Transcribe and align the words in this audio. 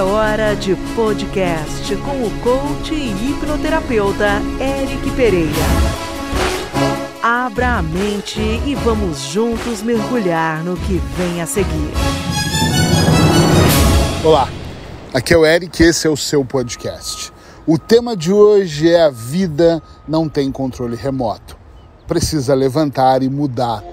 É 0.00 0.02
hora 0.02 0.56
de 0.56 0.74
podcast 0.96 1.94
com 1.96 2.24
o 2.24 2.30
coach 2.40 2.94
e 2.94 3.10
hipnoterapeuta 3.10 4.40
Eric 4.58 5.10
Pereira. 5.10 5.50
Abra 7.22 7.76
a 7.76 7.82
mente 7.82 8.40
e 8.40 8.74
vamos 8.76 9.20
juntos 9.20 9.82
mergulhar 9.82 10.64
no 10.64 10.74
que 10.74 10.94
vem 11.18 11.42
a 11.42 11.46
seguir. 11.46 11.92
Olá, 14.24 14.48
aqui 15.12 15.34
é 15.34 15.36
o 15.36 15.44
Eric, 15.44 15.82
esse 15.82 16.06
é 16.06 16.10
o 16.10 16.16
seu 16.16 16.46
podcast. 16.46 17.30
O 17.66 17.76
tema 17.76 18.16
de 18.16 18.32
hoje 18.32 18.88
é 18.88 19.02
a 19.02 19.10
vida 19.10 19.82
não 20.08 20.30
tem 20.30 20.50
controle 20.50 20.96
remoto. 20.96 21.58
Precisa 22.08 22.54
levantar 22.54 23.22
e 23.22 23.28
mudar. 23.28 23.84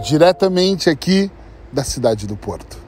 Diretamente 0.00 0.88
aqui 0.88 1.28
da 1.72 1.84
cidade 1.84 2.26
do 2.26 2.36
Porto. 2.36 2.86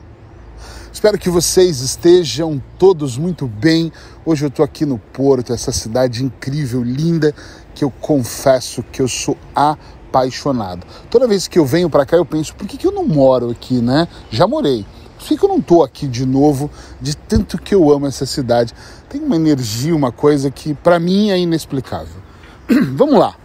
Espero 0.92 1.18
que 1.18 1.30
vocês 1.30 1.80
estejam 1.80 2.60
todos 2.78 3.16
muito 3.16 3.46
bem. 3.46 3.92
Hoje 4.26 4.44
eu 4.44 4.48
estou 4.48 4.64
aqui 4.64 4.84
no 4.84 4.98
Porto, 4.98 5.52
essa 5.52 5.70
cidade 5.70 6.24
incrível, 6.24 6.82
linda, 6.82 7.32
que 7.74 7.84
eu 7.84 7.90
confesso 7.90 8.82
que 8.82 9.00
eu 9.00 9.06
sou 9.06 9.36
apaixonado. 9.54 10.84
Toda 11.08 11.28
vez 11.28 11.46
que 11.46 11.58
eu 11.58 11.64
venho 11.64 11.88
para 11.88 12.04
cá 12.04 12.16
eu 12.16 12.26
penso, 12.26 12.54
por 12.56 12.66
que, 12.66 12.76
que 12.76 12.86
eu 12.86 12.90
não 12.90 13.06
moro 13.06 13.50
aqui, 13.50 13.80
né? 13.80 14.08
Já 14.30 14.48
morei. 14.48 14.84
Por 15.18 15.28
que, 15.28 15.36
que 15.36 15.44
eu 15.44 15.48
não 15.48 15.58
estou 15.58 15.84
aqui 15.84 16.08
de 16.08 16.26
novo, 16.26 16.70
de 17.00 17.16
tanto 17.16 17.58
que 17.58 17.74
eu 17.74 17.92
amo 17.92 18.06
essa 18.06 18.26
cidade? 18.26 18.74
Tem 19.08 19.20
uma 19.20 19.36
energia, 19.36 19.94
uma 19.94 20.10
coisa 20.10 20.50
que 20.50 20.74
para 20.74 20.98
mim 20.98 21.30
é 21.30 21.38
inexplicável. 21.38 22.22
Vamos 22.96 23.18
lá. 23.18 23.36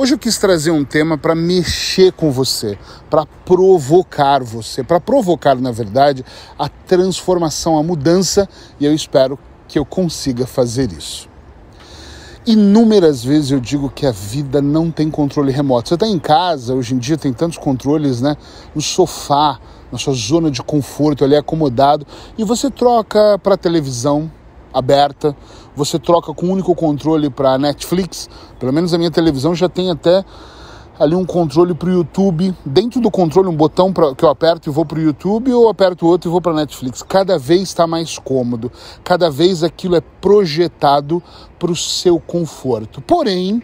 Hoje 0.00 0.14
eu 0.14 0.18
quis 0.18 0.38
trazer 0.38 0.70
um 0.70 0.84
tema 0.84 1.18
para 1.18 1.34
mexer 1.34 2.12
com 2.12 2.30
você, 2.30 2.78
para 3.10 3.26
provocar 3.44 4.44
você, 4.44 4.84
para 4.84 5.00
provocar, 5.00 5.56
na 5.56 5.72
verdade, 5.72 6.24
a 6.56 6.68
transformação, 6.68 7.76
a 7.76 7.82
mudança, 7.82 8.48
e 8.78 8.86
eu 8.86 8.94
espero 8.94 9.36
que 9.66 9.76
eu 9.76 9.84
consiga 9.84 10.46
fazer 10.46 10.92
isso. 10.92 11.28
Inúmeras 12.46 13.24
vezes 13.24 13.50
eu 13.50 13.58
digo 13.58 13.90
que 13.90 14.06
a 14.06 14.12
vida 14.12 14.62
não 14.62 14.88
tem 14.88 15.10
controle 15.10 15.50
remoto. 15.50 15.88
Você 15.88 15.94
está 15.94 16.06
em 16.06 16.20
casa, 16.20 16.76
hoje 16.76 16.94
em 16.94 16.98
dia 16.98 17.18
tem 17.18 17.32
tantos 17.32 17.58
controles, 17.58 18.20
né? 18.20 18.36
No 18.76 18.80
sofá, 18.80 19.58
na 19.90 19.98
sua 19.98 20.14
zona 20.14 20.48
de 20.48 20.62
conforto, 20.62 21.24
ali 21.24 21.34
acomodado, 21.34 22.06
e 22.38 22.44
você 22.44 22.70
troca 22.70 23.36
para 23.42 23.56
televisão, 23.56 24.30
aberta, 24.72 25.36
você 25.78 25.98
troca 25.98 26.34
com 26.34 26.46
um 26.46 26.50
único 26.50 26.74
controle 26.74 27.30
para 27.30 27.56
Netflix, 27.56 28.28
pelo 28.58 28.72
menos 28.72 28.92
a 28.92 28.98
minha 28.98 29.12
televisão 29.12 29.54
já 29.54 29.68
tem 29.68 29.90
até 29.90 30.24
ali 30.98 31.14
um 31.14 31.24
controle 31.24 31.72
para 31.72 31.88
o 31.88 31.92
YouTube, 31.92 32.52
dentro 32.66 33.00
do 33.00 33.08
controle 33.12 33.48
um 33.48 33.54
botão 33.54 33.92
pra, 33.92 34.12
que 34.12 34.24
eu 34.24 34.28
aperto 34.28 34.68
e 34.68 34.72
vou 34.72 34.84
para 34.84 34.98
o 34.98 35.02
YouTube 35.02 35.52
ou 35.52 35.68
aperto 35.68 36.04
outro 36.04 36.28
e 36.28 36.32
vou 36.32 36.40
para 36.40 36.52
Netflix. 36.52 37.04
Cada 37.04 37.38
vez 37.38 37.62
está 37.62 37.86
mais 37.86 38.18
cômodo, 38.18 38.72
cada 39.04 39.30
vez 39.30 39.62
aquilo 39.62 39.94
é 39.94 40.00
projetado 40.00 41.22
para 41.56 41.70
o 41.70 41.76
seu 41.76 42.18
conforto. 42.18 43.00
Porém, 43.00 43.62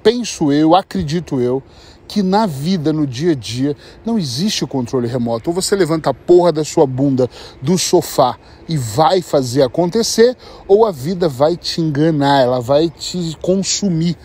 penso 0.00 0.52
eu, 0.52 0.76
acredito 0.76 1.40
eu, 1.40 1.60
que 2.08 2.22
na 2.22 2.46
vida, 2.46 2.92
no 2.92 3.06
dia 3.06 3.32
a 3.32 3.34
dia, 3.34 3.76
não 4.04 4.18
existe 4.18 4.64
o 4.64 4.66
controle 4.66 5.06
remoto. 5.06 5.50
Ou 5.50 5.54
você 5.54 5.76
levanta 5.76 6.08
a 6.08 6.14
porra 6.14 6.50
da 6.50 6.64
sua 6.64 6.86
bunda 6.86 7.28
do 7.60 7.76
sofá 7.76 8.36
e 8.66 8.76
vai 8.76 9.20
fazer 9.20 9.62
acontecer, 9.62 10.34
ou 10.66 10.86
a 10.86 10.90
vida 10.90 11.28
vai 11.28 11.56
te 11.56 11.82
enganar, 11.82 12.40
ela 12.40 12.60
vai 12.60 12.88
te 12.88 13.36
consumir. 13.42 14.16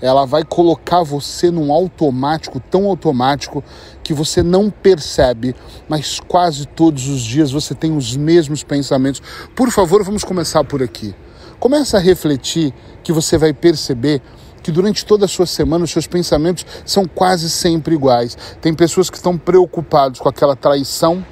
Ela 0.00 0.26
vai 0.26 0.44
colocar 0.44 1.02
você 1.02 1.50
num 1.50 1.72
automático, 1.72 2.60
tão 2.60 2.86
automático, 2.86 3.64
que 4.04 4.12
você 4.12 4.42
não 4.42 4.70
percebe, 4.70 5.54
mas 5.88 6.20
quase 6.20 6.66
todos 6.66 7.08
os 7.08 7.22
dias 7.22 7.50
você 7.50 7.74
tem 7.74 7.96
os 7.96 8.14
mesmos 8.14 8.62
pensamentos. 8.62 9.22
Por 9.54 9.70
favor, 9.70 10.04
vamos 10.04 10.22
começar 10.22 10.62
por 10.64 10.82
aqui. 10.82 11.14
Começa 11.58 11.96
a 11.96 12.00
refletir 12.00 12.74
que 13.02 13.12
você 13.12 13.38
vai 13.38 13.54
perceber 13.54 14.20
que 14.66 14.72
durante 14.72 15.06
toda 15.06 15.26
a 15.26 15.28
sua 15.28 15.46
semana 15.46 15.84
os 15.84 15.92
seus 15.92 16.08
pensamentos 16.08 16.66
são 16.84 17.06
quase 17.06 17.48
sempre 17.48 17.94
iguais. 17.94 18.36
Tem 18.60 18.74
pessoas 18.74 19.08
que 19.08 19.16
estão 19.16 19.38
preocupados 19.38 20.18
com 20.18 20.28
aquela 20.28 20.56
traição, 20.56 21.24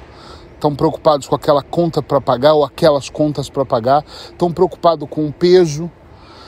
estão 0.53 0.73
preocupados 0.73 1.27
com 1.27 1.35
aquela 1.35 1.61
conta 1.61 2.01
para 2.01 2.21
pagar 2.21 2.53
ou 2.53 2.63
aquelas 2.63 3.09
contas 3.09 3.49
para 3.49 3.65
pagar, 3.65 4.05
estão 4.31 4.53
preocupados 4.53 5.05
com 5.09 5.27
o 5.27 5.33
peso, 5.33 5.91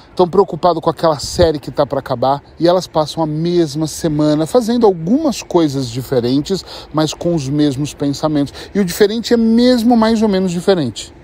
estão 0.09 0.29
preocupados 0.29 0.81
com 0.81 0.89
aquela 0.89 1.19
série 1.19 1.59
que 1.59 1.69
está 1.69 1.85
para 1.85 1.99
acabar 1.99 2.41
e 2.57 2.69
elas 2.69 2.87
passam 2.87 3.21
a 3.21 3.27
mesma 3.27 3.85
semana 3.85 4.47
fazendo 4.47 4.85
algumas 4.85 5.43
coisas 5.43 5.89
diferentes, 5.89 6.63
mas 6.93 7.13
com 7.13 7.35
os 7.35 7.49
mesmos 7.49 7.93
pensamentos. 7.93 8.53
E 8.73 8.79
o 8.79 8.85
diferente 8.85 9.33
é 9.33 9.37
mesmo 9.37 9.97
mais 9.97 10.21
ou 10.21 10.29
menos 10.29 10.53
diferente. 10.53 11.16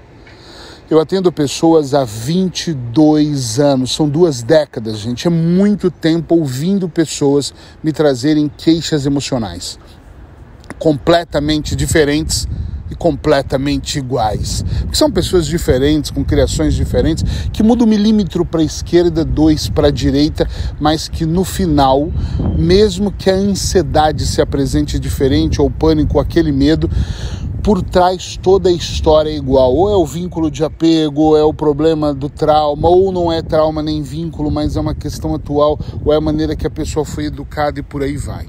Eu 0.90 1.00
atendo 1.00 1.32
pessoas 1.32 1.94
há 1.94 2.04
22 2.04 3.60
anos, 3.60 3.94
são 3.94 4.08
duas 4.08 4.44
décadas, 4.44 5.00
gente. 5.00 5.28
É 5.28 5.30
muito 5.30 5.90
tempo 5.90 6.36
ouvindo 6.36 6.90
pessoas 6.90 7.54
me 7.84 7.92
trazerem 7.92 8.52
queixas 8.58 9.06
emocionais 9.06 9.80
completamente 10.84 11.78
diferentes 11.78 12.46
e 12.92 12.96
completamente 12.96 13.98
iguais. 13.98 14.66
Porque 14.82 14.98
são 14.98 15.10
pessoas 15.10 15.48
diferentes, 15.48 16.12
com 16.12 16.26
criações 16.26 16.74
diferentes, 16.74 17.24
que 17.54 17.64
mudam 17.64 17.88
um 17.88 17.90
milímetro 17.90 18.46
para 18.46 18.60
a 18.60 18.66
esquerda, 18.66 19.24
dois 19.24 19.70
para 19.70 19.88
a 19.88 19.92
direita, 19.92 20.46
mas 20.82 21.08
que 21.08 21.26
no 21.26 21.46
final, 21.46 22.12
mesmo 22.58 23.14
que 23.14 23.30
a 23.30 23.36
ansiedade 23.36 24.26
se 24.26 24.42
apresente 24.42 25.00
diferente, 25.00 25.62
ou 25.62 25.68
o 25.68 25.72
pânico, 25.72 26.20
aquele 26.20 26.52
medo, 26.52 26.90
por 27.64 27.82
trás 27.82 28.38
toda 28.44 28.68
a 28.68 28.72
história 28.74 29.30
é 29.30 29.36
igual. 29.36 29.74
Ou 29.74 29.90
é 29.90 29.96
o 29.96 30.06
vínculo 30.06 30.52
de 30.52 30.64
apego, 30.66 31.22
ou 31.22 31.38
é 31.38 31.44
o 31.44 31.54
problema 31.54 32.14
do 32.14 32.30
trauma, 32.30 32.90
ou 32.90 33.12
não 33.12 33.32
é 33.32 33.42
trauma 33.42 33.82
nem 33.82 34.02
vínculo, 34.02 34.52
mas 34.52 34.76
é 34.76 34.82
uma 34.82 34.94
questão 34.94 35.34
atual, 35.34 35.80
ou 36.04 36.14
é 36.14 36.18
a 36.18 36.22
maneira 36.22 36.56
que 36.56 36.68
a 36.68 36.70
pessoa 36.70 37.06
foi 37.06 37.26
educada 37.26 37.80
e 37.80 37.84
por 37.84 38.04
aí 38.04 38.18
vai. 38.18 38.46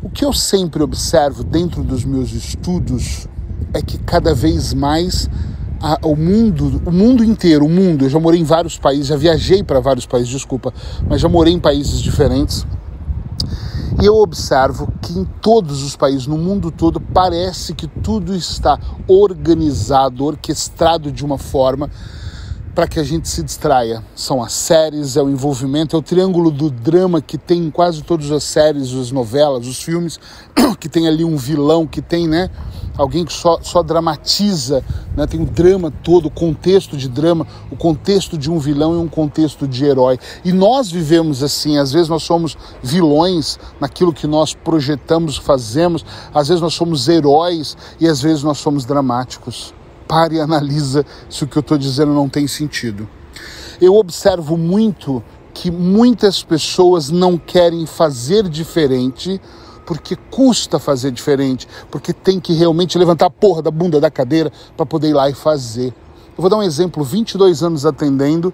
O 0.00 0.08
que 0.08 0.24
eu 0.24 0.32
sempre 0.32 0.84
observo 0.84 1.42
dentro 1.42 1.82
dos 1.82 2.04
meus 2.04 2.32
estudos 2.32 3.26
é 3.74 3.82
que 3.82 3.98
cada 3.98 4.32
vez 4.32 4.72
mais 4.72 5.28
a, 5.80 5.98
o 6.06 6.14
mundo, 6.14 6.80
o 6.86 6.92
mundo 6.92 7.24
inteiro, 7.24 7.66
o 7.66 7.68
mundo, 7.68 8.04
eu 8.04 8.08
já 8.08 8.20
morei 8.20 8.40
em 8.40 8.44
vários 8.44 8.78
países, 8.78 9.08
já 9.08 9.16
viajei 9.16 9.64
para 9.64 9.80
vários 9.80 10.06
países, 10.06 10.28
desculpa, 10.28 10.72
mas 11.08 11.20
já 11.20 11.28
morei 11.28 11.52
em 11.52 11.58
países 11.58 12.00
diferentes 12.00 12.64
e 14.00 14.06
eu 14.06 14.16
observo 14.16 14.92
que 15.00 15.18
em 15.18 15.24
todos 15.24 15.82
os 15.82 15.96
países, 15.96 16.26
no 16.26 16.36
mundo 16.36 16.70
todo, 16.70 17.00
parece 17.00 17.74
que 17.74 17.86
tudo 17.86 18.34
está 18.34 18.78
organizado, 19.08 20.24
orquestrado 20.24 21.10
de 21.10 21.24
uma 21.24 21.38
forma 21.38 21.90
para 22.74 22.86
que 22.86 23.00
a 23.00 23.02
gente 23.02 23.26
se 23.26 23.42
distraia. 23.42 24.04
São 24.14 24.42
as 24.42 24.52
séries, 24.52 25.16
é 25.16 25.22
o 25.22 25.30
envolvimento, 25.30 25.96
é 25.96 25.98
o 25.98 26.02
triângulo 26.02 26.50
do 26.50 26.70
drama 26.70 27.22
que 27.22 27.38
tem 27.38 27.64
em 27.64 27.70
quase 27.70 28.02
todas 28.02 28.30
as 28.30 28.44
séries, 28.44 28.92
as 28.92 29.10
novelas, 29.10 29.66
os 29.66 29.82
filmes, 29.82 30.20
que 30.78 30.86
tem 30.86 31.08
ali 31.08 31.24
um 31.24 31.38
vilão, 31.38 31.86
que 31.86 32.02
tem, 32.02 32.28
né? 32.28 32.50
Alguém 32.96 33.24
que 33.24 33.32
só, 33.32 33.58
só 33.62 33.82
dramatiza, 33.82 34.82
né? 35.16 35.26
tem 35.26 35.40
o 35.40 35.46
drama 35.46 35.92
todo, 36.02 36.26
o 36.26 36.30
contexto 36.30 36.96
de 36.96 37.08
drama, 37.08 37.46
o 37.70 37.76
contexto 37.76 38.38
de 38.38 38.50
um 38.50 38.58
vilão 38.58 38.94
e 38.94 38.98
um 38.98 39.08
contexto 39.08 39.66
de 39.66 39.84
herói. 39.84 40.18
E 40.44 40.52
nós 40.52 40.90
vivemos 40.90 41.42
assim, 41.42 41.78
às 41.78 41.92
vezes 41.92 42.08
nós 42.08 42.22
somos 42.22 42.56
vilões 42.82 43.58
naquilo 43.80 44.12
que 44.12 44.26
nós 44.26 44.54
projetamos, 44.54 45.36
fazemos, 45.36 46.04
às 46.34 46.48
vezes 46.48 46.62
nós 46.62 46.74
somos 46.74 47.08
heróis 47.08 47.76
e 48.00 48.06
às 48.06 48.20
vezes 48.20 48.42
nós 48.42 48.58
somos 48.58 48.84
dramáticos 48.84 49.74
pare 50.06 50.36
e 50.36 50.40
analisa 50.40 51.04
se 51.28 51.44
o 51.44 51.46
que 51.46 51.58
eu 51.58 51.60
estou 51.60 51.76
dizendo 51.76 52.12
não 52.12 52.28
tem 52.28 52.46
sentido. 52.46 53.08
Eu 53.80 53.94
observo 53.96 54.56
muito 54.56 55.22
que 55.52 55.70
muitas 55.70 56.42
pessoas 56.42 57.10
não 57.10 57.36
querem 57.38 57.86
fazer 57.86 58.48
diferente 58.48 59.40
porque 59.86 60.16
custa 60.30 60.78
fazer 60.78 61.12
diferente, 61.12 61.66
porque 61.90 62.12
tem 62.12 62.40
que 62.40 62.52
realmente 62.52 62.98
levantar 62.98 63.26
a 63.26 63.30
porra 63.30 63.62
da 63.62 63.70
bunda 63.70 64.00
da 64.00 64.10
cadeira 64.10 64.52
para 64.76 64.84
poder 64.84 65.10
ir 65.10 65.14
lá 65.14 65.30
e 65.30 65.34
fazer. 65.34 65.94
Eu 66.36 66.42
vou 66.42 66.50
dar 66.50 66.58
um 66.58 66.62
exemplo: 66.62 67.02
22 67.02 67.62
anos 67.62 67.86
atendendo 67.86 68.52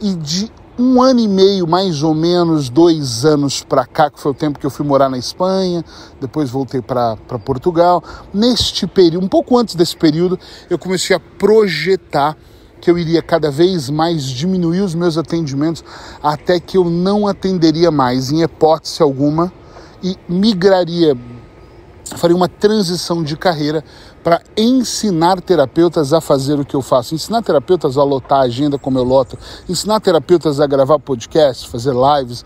e 0.00 0.14
de 0.14 0.52
um 0.78 1.00
ano 1.00 1.20
e 1.20 1.28
meio, 1.28 1.66
mais 1.66 2.02
ou 2.02 2.14
menos, 2.14 2.68
dois 2.68 3.24
anos 3.24 3.62
para 3.62 3.86
cá, 3.86 4.10
que 4.10 4.20
foi 4.20 4.32
o 4.32 4.34
tempo 4.34 4.58
que 4.58 4.66
eu 4.66 4.70
fui 4.70 4.84
morar 4.84 5.08
na 5.08 5.16
Espanha, 5.16 5.84
depois 6.20 6.50
voltei 6.50 6.82
para 6.82 7.16
Portugal. 7.44 8.02
Neste 8.32 8.86
período, 8.86 9.24
um 9.24 9.28
pouco 9.28 9.56
antes 9.56 9.76
desse 9.76 9.96
período, 9.96 10.38
eu 10.68 10.78
comecei 10.78 11.14
a 11.14 11.20
projetar 11.20 12.36
que 12.80 12.90
eu 12.90 12.98
iria 12.98 13.22
cada 13.22 13.50
vez 13.50 13.88
mais 13.88 14.24
diminuir 14.24 14.80
os 14.80 14.94
meus 14.94 15.16
atendimentos 15.16 15.82
até 16.22 16.60
que 16.60 16.76
eu 16.76 16.84
não 16.84 17.26
atenderia 17.26 17.90
mais, 17.90 18.30
em 18.30 18.42
hipótese 18.42 19.02
alguma, 19.02 19.52
e 20.04 20.18
migraria. 20.28 21.16
Faria 22.16 22.36
uma 22.36 22.48
transição 22.48 23.22
de 23.22 23.34
carreira 23.34 23.82
para 24.22 24.42
ensinar 24.56 25.40
terapeutas 25.40 26.12
a 26.12 26.20
fazer 26.20 26.60
o 26.60 26.64
que 26.64 26.76
eu 26.76 26.82
faço, 26.82 27.14
ensinar 27.14 27.42
terapeutas 27.42 27.96
a 27.96 28.04
lotar 28.04 28.40
a 28.40 28.42
agenda 28.42 28.78
como 28.78 28.98
eu 28.98 29.04
loto, 29.04 29.38
ensinar 29.66 30.00
terapeutas 30.00 30.60
a 30.60 30.66
gravar 30.66 30.98
podcast, 30.98 31.66
fazer 31.68 31.94
lives, 31.94 32.44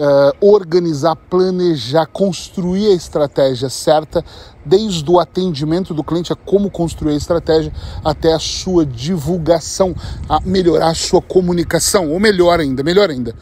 uh, 0.00 0.32
organizar, 0.40 1.14
planejar, 1.14 2.06
construir 2.06 2.88
a 2.88 2.94
estratégia 2.94 3.68
certa, 3.68 4.24
desde 4.64 5.08
o 5.10 5.20
atendimento 5.20 5.92
do 5.92 6.02
cliente 6.02 6.32
a 6.32 6.36
como 6.36 6.70
construir 6.70 7.12
a 7.12 7.16
estratégia 7.16 7.72
até 8.02 8.32
a 8.32 8.38
sua 8.38 8.84
divulgação, 8.84 9.94
a 10.26 10.40
melhorar 10.40 10.88
a 10.88 10.94
sua 10.94 11.20
comunicação, 11.20 12.10
ou 12.10 12.18
melhor 12.18 12.60
ainda, 12.60 12.82
melhor 12.82 13.10
ainda, 13.10 13.34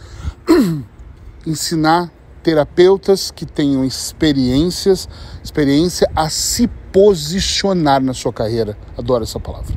ensinar 1.46 2.10
terapeutas 2.44 3.30
que 3.30 3.46
tenham 3.46 3.84
experiências, 3.84 5.08
experiência 5.42 6.08
a 6.14 6.28
se 6.28 6.68
posicionar 6.92 8.02
na 8.02 8.12
sua 8.12 8.32
carreira. 8.32 8.76
Adoro 8.96 9.24
essa 9.24 9.40
palavra. 9.40 9.74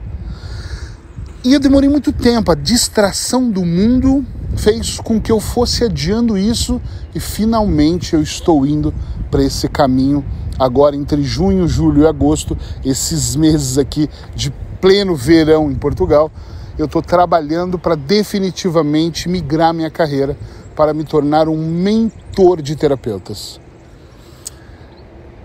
E 1.46 1.54
eu 1.54 1.60
demorei 1.62 1.90
muito 1.90 2.12
tempo, 2.12 2.52
a 2.52 2.56
distração 2.56 3.50
do 3.50 3.64
mundo 3.64 4.26
fez 4.58 5.00
com 5.00 5.20
que 5.20 5.32
eu 5.32 5.40
fosse 5.40 5.86
adiando 5.86 6.38
isso 6.38 6.82
e 7.16 7.20
finalmente 7.22 8.14
eu 8.14 8.22
estou 8.22 8.66
indo 8.66 8.94
para 9.32 9.42
esse 9.42 9.70
caminho 9.70 10.26
agora 10.60 10.96
entre 10.96 11.24
junho, 11.24 11.68
julho 11.68 12.02
e 12.02 12.08
agosto, 12.08 12.58
esses 12.84 13.36
meses 13.36 13.78
aqui 13.78 14.10
de 14.36 14.52
pleno 14.82 15.16
verão 15.16 15.72
em 15.72 15.76
Portugal, 15.76 16.30
eu 16.78 16.86
estou 16.86 17.02
trabalhando 17.02 17.80
para 17.80 17.96
definitivamente 17.96 19.30
migrar 19.30 19.74
minha 19.74 19.90
carreira 19.90 20.38
para 20.78 20.94
me 20.94 21.04
tornar 21.04 21.50
um 21.50 21.58
mentor 21.58 22.62
de 22.62 22.76
terapeutas. 22.78 23.60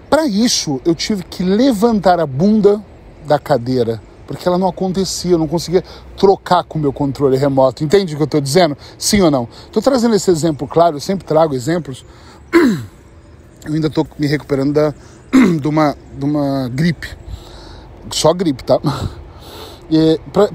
Para 0.08 0.26
isso, 0.26 0.80
eu 0.84 0.94
tive 0.94 1.24
que 1.24 1.42
levantar 1.42 2.20
a 2.20 2.26
bunda 2.26 2.80
da 3.26 3.38
cadeira 3.38 4.00
porque 4.26 4.48
ela 4.48 4.56
não 4.56 4.68
acontecia, 4.68 5.32
eu 5.32 5.38
não 5.38 5.48
conseguia 5.48 5.84
trocar 6.16 6.64
com 6.64 6.78
o 6.78 6.80
meu 6.80 6.92
controle 6.92 7.36
remoto. 7.36 7.84
Entende 7.84 8.14
o 8.14 8.16
que 8.16 8.22
eu 8.22 8.26
estou 8.26 8.40
dizendo? 8.40 8.76
Sim 8.96 9.20
ou 9.20 9.30
não? 9.30 9.48
Estou 9.66 9.82
trazendo 9.82 10.14
esse 10.14 10.30
exemplo 10.30 10.66
claro, 10.66 10.96
eu 10.96 11.00
sempre 11.00 11.26
trago 11.26 11.54
exemplos. 11.54 12.04
Eu 13.64 13.74
ainda 13.74 13.86
estou 13.86 14.04
me 14.18 14.26
recuperando 14.26 14.72
da, 14.72 14.92
de, 15.60 15.68
uma, 15.68 15.96
de 16.18 16.24
uma 16.24 16.68
gripe. 16.68 17.08
Só 18.10 18.34
gripe, 18.34 18.64
tá? 18.64 18.80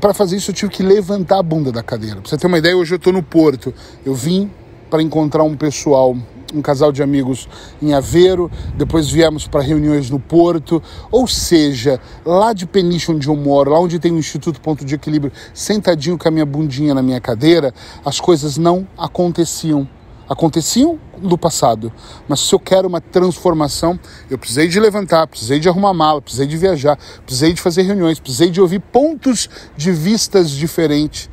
Para 0.01 0.13
fazer 0.13 0.35
isso, 0.35 0.51
eu 0.51 0.55
tive 0.55 0.71
que 0.71 0.83
levantar 0.83 1.39
a 1.39 1.43
bunda 1.43 1.71
da 1.71 1.81
cadeira. 1.81 2.19
Pra 2.19 2.29
você 2.29 2.37
ter 2.37 2.47
uma 2.47 2.57
ideia, 2.57 2.75
hoje 2.75 2.95
eu 2.95 2.97
estou 2.97 3.13
no 3.13 3.23
Porto. 3.23 3.73
Eu 4.05 4.13
vim 4.13 4.51
para 4.89 5.01
encontrar 5.01 5.43
um 5.43 5.55
pessoal 5.55 6.15
um 6.53 6.61
casal 6.61 6.91
de 6.91 7.03
amigos 7.03 7.47
em 7.81 7.93
Aveiro, 7.93 8.49
depois 8.75 9.09
viemos 9.09 9.47
para 9.47 9.61
reuniões 9.61 10.09
no 10.09 10.19
Porto, 10.19 10.81
ou 11.11 11.27
seja, 11.27 11.99
lá 12.25 12.53
de 12.53 12.65
Peniche 12.65 13.11
onde 13.11 13.27
eu 13.27 13.35
moro, 13.35 13.71
lá 13.71 13.79
onde 13.79 13.99
tem 13.99 14.11
o 14.11 14.17
Instituto 14.17 14.61
Ponto 14.61 14.85
de 14.85 14.95
Equilíbrio, 14.95 15.31
sentadinho 15.53 16.17
com 16.17 16.27
a 16.27 16.31
minha 16.31 16.45
bundinha 16.45 16.93
na 16.93 17.01
minha 17.01 17.19
cadeira, 17.19 17.73
as 18.05 18.19
coisas 18.19 18.57
não 18.57 18.87
aconteciam. 18.97 19.87
Aconteciam 20.29 20.99
do 21.17 21.37
passado, 21.37 21.89
mas 22.27 22.41
se 22.41 22.53
eu 22.53 22.59
quero 22.59 22.85
uma 22.85 22.99
transformação, 22.99 23.97
eu 24.29 24.37
precisei 24.37 24.67
de 24.67 24.77
levantar, 24.77 25.25
precisei 25.25 25.57
de 25.57 25.69
arrumar 25.69 25.93
mala, 25.93 26.21
precisei 26.21 26.45
de 26.45 26.57
viajar, 26.57 26.97
precisei 27.25 27.53
de 27.53 27.61
fazer 27.61 27.83
reuniões, 27.83 28.19
precisei 28.19 28.49
de 28.49 28.59
ouvir 28.59 28.79
pontos 28.79 29.49
de 29.77 29.89
vistas 29.93 30.51
diferentes 30.51 31.29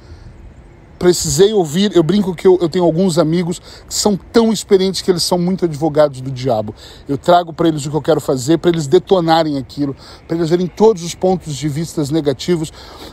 precisei 0.98 1.52
ouvir. 1.52 1.94
Eu 1.94 2.02
brinco 2.02 2.34
que 2.34 2.46
eu, 2.46 2.58
eu, 2.60 2.68
tenho 2.68 2.84
alguns 2.84 3.18
amigos 3.18 3.58
que 3.58 3.94
são 3.94 4.16
tão 4.16 4.52
experientes 4.52 5.02
que 5.02 5.10
eles 5.10 5.22
são 5.22 5.38
muito 5.38 5.64
advogados 5.64 6.20
do 6.20 6.30
diabo. 6.30 6.74
Eu 7.08 7.18
trago 7.18 7.52
para 7.52 7.68
eles 7.68 7.84
o 7.86 7.90
que 7.90 7.96
eu 7.96 8.02
quero 8.02 8.20
fazer, 8.20 8.58
para 8.58 8.70
eles 8.70 8.86
detonarem 8.86 9.58
aquilo, 9.58 9.94
para 10.26 10.36
eles 10.36 10.50
verem 10.50 10.66
todos 10.66 11.02
os 11.02 11.14
pontos 11.14 11.54
de 11.54 11.68
vistas 11.68 12.10
negativos, 12.10 12.72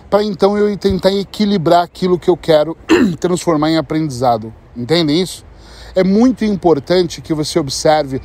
para 0.10 0.24
então 0.24 0.58
eu 0.58 0.76
tentar 0.78 1.12
equilibrar 1.12 1.84
aquilo 1.84 2.20
que 2.20 2.30
eu 2.30 2.38
quero 2.38 2.78
transformar 3.20 3.72
em 3.72 3.78
aprendizado. 3.78 4.54
Entendem 4.76 5.22
isso? 5.22 5.46
É 5.94 6.04
muito 6.04 6.46
importante 6.46 7.22
que 7.22 7.34
você 7.34 7.60
observe 7.60 8.22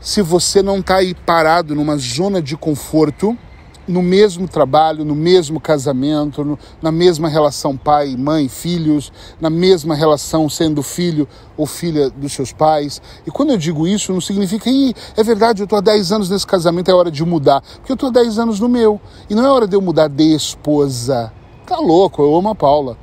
se 0.00 0.20
você 0.20 0.62
não 0.62 0.78
está 0.78 0.96
aí 0.96 1.14
parado 1.14 1.74
numa 1.74 1.96
zona 1.96 2.42
de 2.42 2.56
conforto 2.56 3.36
no 3.86 4.02
mesmo 4.02 4.48
trabalho, 4.48 5.04
no 5.04 5.14
mesmo 5.14 5.60
casamento, 5.60 6.44
no, 6.44 6.58
na 6.82 6.90
mesma 6.90 7.28
relação 7.28 7.76
pai, 7.76 8.16
mãe, 8.16 8.48
filhos, 8.48 9.12
na 9.40 9.48
mesma 9.48 9.94
relação 9.94 10.48
sendo 10.48 10.82
filho 10.82 11.28
ou 11.56 11.66
filha 11.66 12.10
dos 12.10 12.32
seus 12.32 12.52
pais. 12.52 13.00
E 13.26 13.30
quando 13.30 13.50
eu 13.50 13.56
digo 13.56 13.86
isso, 13.86 14.12
não 14.12 14.20
significa, 14.20 14.68
é 15.16 15.22
verdade, 15.22 15.62
eu 15.62 15.64
estou 15.64 15.78
há 15.78 15.82
10 15.82 16.12
anos 16.12 16.30
nesse 16.30 16.46
casamento, 16.46 16.90
é 16.90 16.94
hora 16.94 17.10
de 17.10 17.24
mudar. 17.24 17.62
Porque 17.76 17.92
eu 17.92 17.94
estou 17.94 18.08
há 18.08 18.12
10 18.12 18.38
anos 18.38 18.60
no 18.60 18.68
meu. 18.68 19.00
E 19.30 19.34
não 19.34 19.44
é 19.44 19.50
hora 19.50 19.66
de 19.66 19.76
eu 19.76 19.80
mudar 19.80 20.08
de 20.08 20.34
esposa. 20.34 21.32
Tá 21.66 21.78
louco, 21.78 22.22
eu 22.22 22.34
amo 22.36 22.48
a 22.48 22.54
Paula. 22.54 22.96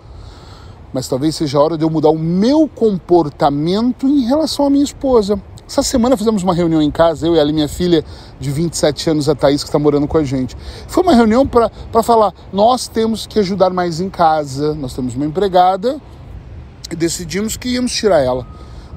Mas 0.93 1.07
talvez 1.07 1.35
seja 1.35 1.57
a 1.57 1.61
hora 1.61 1.77
de 1.77 1.83
eu 1.83 1.89
mudar 1.89 2.09
o 2.09 2.19
meu 2.19 2.69
comportamento 2.73 4.07
em 4.07 4.25
relação 4.25 4.65
à 4.65 4.69
minha 4.69 4.83
esposa. 4.83 5.41
Essa 5.67 5.81
semana 5.81 6.17
fizemos 6.17 6.43
uma 6.43 6.53
reunião 6.53 6.81
em 6.81 6.91
casa, 6.91 7.25
eu 7.25 7.35
e 7.35 7.39
ela 7.39 7.51
minha 7.51 7.67
filha 7.67 8.03
de 8.39 8.51
27 8.51 9.09
anos, 9.09 9.29
a 9.29 9.35
Thaís, 9.35 9.63
que 9.63 9.69
está 9.69 9.79
morando 9.79 10.07
com 10.07 10.17
a 10.17 10.23
gente. 10.23 10.57
Foi 10.87 11.03
uma 11.03 11.15
reunião 11.15 11.47
para 11.47 12.03
falar: 12.03 12.33
nós 12.51 12.87
temos 12.87 13.25
que 13.25 13.39
ajudar 13.39 13.71
mais 13.71 13.99
em 13.99 14.09
casa, 14.09 14.75
nós 14.75 14.93
temos 14.93 15.15
uma 15.15 15.25
empregada 15.25 15.99
e 16.91 16.95
decidimos 16.95 17.57
que 17.57 17.69
íamos 17.69 17.93
tirar 17.93 18.19
ela. 18.19 18.45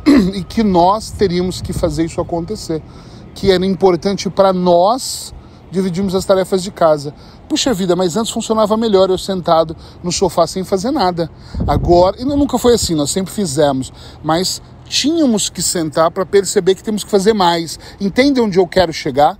E 0.34 0.44
que 0.44 0.62
nós 0.62 1.10
teríamos 1.10 1.60
que 1.60 1.72
fazer 1.72 2.04
isso 2.04 2.20
acontecer. 2.20 2.82
Que 3.34 3.50
era 3.50 3.66
importante 3.66 4.30
para 4.30 4.52
nós 4.52 5.34
dividimos 5.70 6.14
as 6.14 6.24
tarefas 6.24 6.62
de 6.62 6.70
casa. 6.70 7.12
Puxa 7.48 7.72
vida, 7.74 7.94
mas 7.94 8.16
antes 8.16 8.32
funcionava 8.32 8.76
melhor 8.76 9.10
eu 9.10 9.19
sentado 9.19 9.76
no 10.02 10.10
sofá 10.12 10.46
sem 10.46 10.64
fazer 10.64 10.90
nada. 10.90 11.30
Agora, 11.66 12.20
e 12.20 12.24
nunca 12.24 12.58
foi 12.58 12.74
assim, 12.74 12.94
nós 12.94 13.10
sempre 13.10 13.32
fizemos, 13.32 13.92
mas 14.22 14.62
tínhamos 14.88 15.48
que 15.48 15.60
sentar 15.60 16.10
para 16.10 16.24
perceber 16.24 16.74
que 16.74 16.82
temos 16.82 17.04
que 17.04 17.10
fazer 17.10 17.32
mais. 17.32 17.78
Entende 18.00 18.40
onde 18.40 18.58
eu 18.58 18.66
quero 18.66 18.92
chegar? 18.92 19.38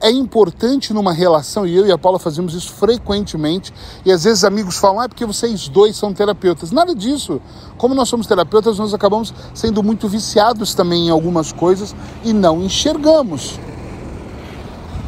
É 0.00 0.10
importante 0.10 0.94
numa 0.94 1.12
relação, 1.12 1.66
e 1.66 1.74
eu 1.74 1.84
e 1.84 1.90
a 1.90 1.98
Paula 1.98 2.20
fazemos 2.20 2.54
isso 2.54 2.72
frequentemente, 2.72 3.74
e 4.04 4.12
às 4.12 4.22
vezes 4.22 4.44
amigos 4.44 4.76
falam, 4.76 5.00
ah, 5.00 5.04
é 5.06 5.08
porque 5.08 5.26
vocês 5.26 5.66
dois 5.66 5.96
são 5.96 6.14
terapeutas. 6.14 6.70
Nada 6.70 6.94
disso. 6.94 7.40
Como 7.76 7.96
nós 7.96 8.08
somos 8.08 8.26
terapeutas, 8.26 8.78
nós 8.78 8.94
acabamos 8.94 9.34
sendo 9.52 9.82
muito 9.82 10.08
viciados 10.08 10.72
também 10.72 11.08
em 11.08 11.10
algumas 11.10 11.50
coisas 11.50 11.96
e 12.24 12.32
não 12.32 12.62
enxergamos. 12.62 13.58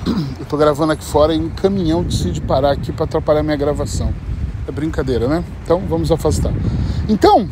Eu 0.06 0.42
estou 0.42 0.58
gravando 0.58 0.92
aqui 0.92 1.04
fora 1.04 1.32
e 1.32 1.38
um 1.38 1.50
caminhão 1.50 2.02
decide 2.02 2.40
parar 2.40 2.72
aqui 2.72 2.90
para 2.90 3.04
atrapalhar 3.04 3.44
minha 3.44 3.56
gravação. 3.56 4.12
É 4.66 4.72
brincadeira, 4.72 5.28
né? 5.28 5.44
Então 5.62 5.80
vamos 5.88 6.10
afastar. 6.10 6.52
Então, 7.08 7.48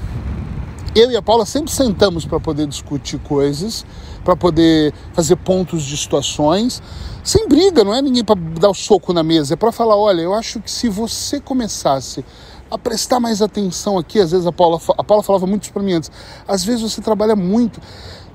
eu 0.94 1.10
e 1.10 1.16
a 1.16 1.22
Paula 1.22 1.44
sempre 1.44 1.70
sentamos 1.70 2.24
para 2.24 2.40
poder 2.40 2.66
discutir 2.66 3.18
coisas, 3.18 3.84
para 4.24 4.36
poder 4.36 4.92
fazer 5.12 5.36
pontos 5.36 5.82
de 5.82 5.96
situações, 5.96 6.82
sem 7.22 7.48
briga, 7.48 7.84
não 7.84 7.94
é 7.94 8.00
ninguém 8.00 8.24
para 8.24 8.40
dar 8.58 8.70
o 8.70 8.74
soco 8.74 9.12
na 9.12 9.22
mesa, 9.22 9.54
é 9.54 9.56
para 9.56 9.70
falar, 9.70 9.96
olha, 9.96 10.20
eu 10.20 10.34
acho 10.34 10.60
que 10.60 10.70
se 10.70 10.88
você 10.88 11.40
começasse 11.40 12.24
a 12.70 12.76
prestar 12.76 13.20
mais 13.20 13.40
atenção 13.40 13.98
aqui, 13.98 14.20
às 14.20 14.30
vezes 14.30 14.46
a 14.46 14.52
Paula, 14.52 14.80
a 14.96 15.04
Paula 15.04 15.22
falava 15.22 15.46
muito 15.46 15.72
para 15.72 15.82
mim 15.82 15.94
antes, 15.94 16.10
às 16.46 16.64
vezes 16.64 16.82
você 16.82 17.00
trabalha 17.00 17.34
muito 17.34 17.80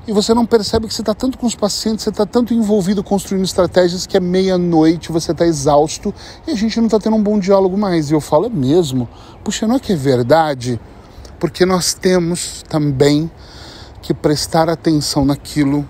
e 0.08 0.12
você 0.12 0.34
não 0.34 0.46
percebe 0.46 0.88
que 0.88 0.94
você 0.94 1.02
está 1.02 1.14
tanto 1.14 1.38
com 1.38 1.48
os 1.48 1.56
pacientes, 1.56 2.04
você 2.04 2.10
está 2.10 2.26
tanto 2.26 2.54
envolvido 2.54 3.04
construindo 3.04 3.46
estratégias 3.46 4.06
que 4.06 4.18
é 4.18 4.20
meia-noite, 4.20 5.12
você 5.12 5.32
está 5.32 5.46
exausto 5.46 6.14
e 6.46 6.52
a 6.52 6.56
gente 6.56 6.78
não 6.78 6.88
está 6.88 7.00
tendo 7.00 7.16
um 7.16 7.24
bom 7.24 7.40
diálogo 7.40 7.78
mais. 7.78 8.12
E 8.12 8.14
eu 8.14 8.20
falo, 8.20 8.48
é 8.48 8.50
mesmo? 8.50 9.08
Puxa, 9.44 9.66
não 9.66 9.76
é 9.76 9.80
que 9.80 9.94
é 9.94 9.96
verdade? 9.96 10.80
Porque 11.44 11.66
nós 11.66 11.94
temos 11.94 12.64
também 12.70 13.30
que 14.02 14.14
prestar 14.14 14.70
atenção 14.70 15.26
naquilo 15.26 15.86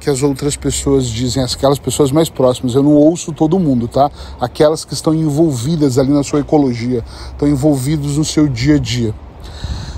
que 0.00 0.10
as 0.10 0.20
outras 0.20 0.56
pessoas 0.56 1.06
dizem, 1.06 1.44
aquelas 1.44 1.78
pessoas 1.78 2.10
mais 2.10 2.28
próximas. 2.28 2.74
Eu 2.74 2.82
não 2.82 2.90
ouço 2.90 3.32
todo 3.32 3.56
mundo, 3.56 3.86
tá? 3.86 4.10
Aquelas 4.40 4.84
que 4.84 4.94
estão 4.94 5.14
envolvidas 5.14 5.96
ali 5.96 6.10
na 6.10 6.24
sua 6.24 6.40
ecologia, 6.40 7.04
estão 7.30 7.46
envolvidos 7.46 8.16
no 8.16 8.24
seu 8.24 8.48
dia 8.48 8.74
a 8.74 8.78
dia 8.80 9.14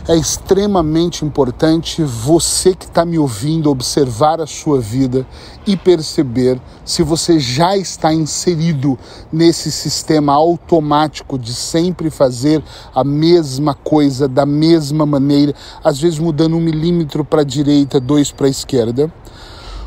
é 0.09 0.17
extremamente 0.17 1.23
importante 1.23 2.03
você 2.03 2.75
que 2.75 2.87
está 2.87 3.05
me 3.05 3.19
ouvindo 3.19 3.71
observar 3.71 4.41
a 4.41 4.47
sua 4.47 4.81
vida 4.81 5.27
e 5.67 5.77
perceber 5.77 6.59
se 6.83 7.03
você 7.03 7.38
já 7.38 7.77
está 7.77 8.11
inserido 8.11 8.99
nesse 9.31 9.71
sistema 9.71 10.33
automático 10.33 11.38
de 11.38 11.53
sempre 11.53 12.09
fazer 12.09 12.65
a 12.95 13.05
mesma 13.05 13.75
coisa 13.75 14.27
da 14.27 14.47
mesma 14.47 15.05
maneira, 15.05 15.55
às 15.85 16.00
vezes 16.00 16.19
mudando 16.19 16.57
um 16.57 16.61
milímetro 16.61 17.23
para 17.23 17.43
a 17.43 17.45
direita, 17.45 18.00
dois 18.00 18.33
para 18.33 18.47
a 18.47 18.50
esquerda 18.50 19.12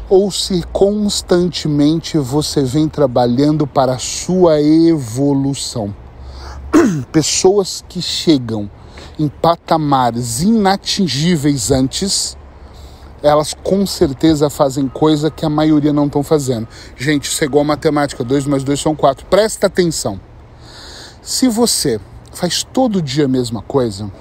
ou 0.08 0.30
se 0.30 0.62
constantemente 0.72 2.20
você 2.20 2.62
vem 2.64 2.88
trabalhando 2.88 3.66
para 3.66 3.94
a 3.94 3.98
sua 3.98 4.62
evolução. 4.62 5.96
Pessoas 7.12 7.84
que 7.88 8.02
chegam 8.02 8.70
em 9.22 9.28
patamares 9.28 10.42
inatingíveis 10.42 11.70
antes, 11.70 12.36
elas 13.22 13.54
com 13.54 13.86
certeza 13.86 14.50
fazem 14.50 14.88
coisa 14.88 15.30
que 15.30 15.46
a 15.46 15.50
maioria 15.50 15.94
não 15.94 16.08
estão 16.08 16.24
fazendo. 16.24 16.68
Gente, 16.98 17.26
isso 17.26 17.44
é 17.44 17.46
igual 17.46 17.62
a 17.62 17.68
matemática, 17.68 18.24
2 18.24 18.48
mais 18.48 18.64
2 18.64 18.80
são 18.80 18.96
4. 18.96 19.26
Presta 19.28 19.68
atenção. 19.68 20.20
Se 21.22 21.48
você 21.48 22.00
faz 22.34 22.64
todo 22.64 23.00
dia 23.00 23.26
a 23.26 23.28
mesma 23.28 23.62
coisa, 23.62 24.12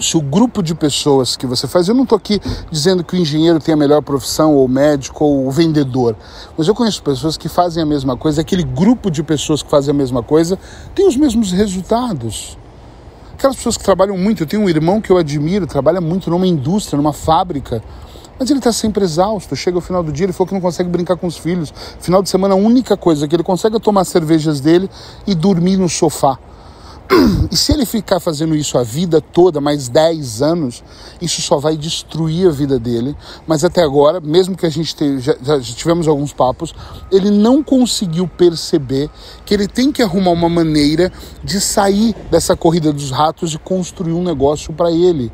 se 0.00 0.16
o 0.16 0.20
grupo 0.20 0.62
de 0.62 0.76
pessoas 0.76 1.36
que 1.36 1.44
você 1.44 1.66
faz, 1.66 1.88
eu 1.88 1.94
não 1.94 2.04
estou 2.04 2.16
aqui 2.16 2.40
dizendo 2.70 3.02
que 3.02 3.14
o 3.14 3.18
engenheiro 3.18 3.58
tem 3.58 3.74
a 3.74 3.76
melhor 3.76 4.00
profissão, 4.00 4.54
ou 4.54 4.64
o 4.64 4.68
médico, 4.68 5.24
ou 5.24 5.48
o 5.48 5.50
vendedor, 5.50 6.16
mas 6.56 6.68
eu 6.68 6.74
conheço 6.74 7.02
pessoas 7.02 7.36
que 7.36 7.48
fazem 7.48 7.82
a 7.82 7.86
mesma 7.86 8.16
coisa, 8.16 8.40
aquele 8.40 8.62
grupo 8.62 9.10
de 9.10 9.24
pessoas 9.24 9.60
que 9.60 9.68
fazem 9.68 9.90
a 9.90 9.94
mesma 9.94 10.22
coisa 10.22 10.56
tem 10.94 11.06
os 11.08 11.16
mesmos 11.16 11.50
resultados. 11.50 12.59
Aquelas 13.40 13.56
pessoas 13.56 13.78
que 13.78 13.84
trabalham 13.84 14.18
muito, 14.18 14.42
eu 14.42 14.46
tenho 14.46 14.62
um 14.62 14.68
irmão 14.68 15.00
que 15.00 15.10
eu 15.10 15.16
admiro, 15.16 15.66
trabalha 15.66 15.98
muito 15.98 16.28
numa 16.28 16.46
indústria, 16.46 16.98
numa 16.98 17.14
fábrica, 17.14 17.82
mas 18.38 18.50
ele 18.50 18.58
está 18.58 18.70
sempre 18.70 19.02
exausto. 19.02 19.56
Chega 19.56 19.78
ao 19.78 19.80
final 19.80 20.02
do 20.02 20.12
dia, 20.12 20.26
ele 20.26 20.32
falou 20.34 20.46
que 20.46 20.52
não 20.52 20.60
consegue 20.60 20.90
brincar 20.90 21.16
com 21.16 21.26
os 21.26 21.38
filhos. 21.38 21.72
Final 22.00 22.22
de 22.22 22.28
semana, 22.28 22.52
a 22.52 22.56
única 22.58 22.98
coisa 22.98 23.26
que 23.26 23.34
ele 23.34 23.42
consegue 23.42 23.76
é 23.76 23.80
tomar 23.80 24.04
cervejas 24.04 24.60
dele 24.60 24.90
e 25.26 25.34
dormir 25.34 25.78
no 25.78 25.88
sofá. 25.88 26.38
E 27.50 27.56
se 27.56 27.72
ele 27.72 27.84
ficar 27.84 28.20
fazendo 28.20 28.54
isso 28.54 28.78
a 28.78 28.84
vida 28.84 29.20
toda, 29.20 29.60
mais 29.60 29.88
10 29.88 30.42
anos, 30.42 30.84
isso 31.20 31.42
só 31.42 31.58
vai 31.58 31.76
destruir 31.76 32.46
a 32.46 32.50
vida 32.52 32.78
dele. 32.78 33.16
Mas 33.46 33.64
até 33.64 33.82
agora, 33.82 34.20
mesmo 34.20 34.56
que 34.56 34.64
a 34.64 34.70
gente 34.70 34.94
te, 34.94 35.18
já, 35.18 35.34
já 35.42 35.60
tivemos 35.60 36.06
alguns 36.06 36.32
papos, 36.32 36.72
ele 37.10 37.30
não 37.30 37.62
conseguiu 37.62 38.28
perceber 38.28 39.10
que 39.44 39.52
ele 39.52 39.66
tem 39.66 39.90
que 39.90 40.02
arrumar 40.02 40.30
uma 40.30 40.48
maneira 40.48 41.12
de 41.42 41.60
sair 41.60 42.14
dessa 42.30 42.54
corrida 42.54 42.92
dos 42.92 43.10
ratos 43.10 43.54
e 43.54 43.58
construir 43.58 44.12
um 44.12 44.22
negócio 44.22 44.72
para 44.72 44.92
ele 44.92 45.32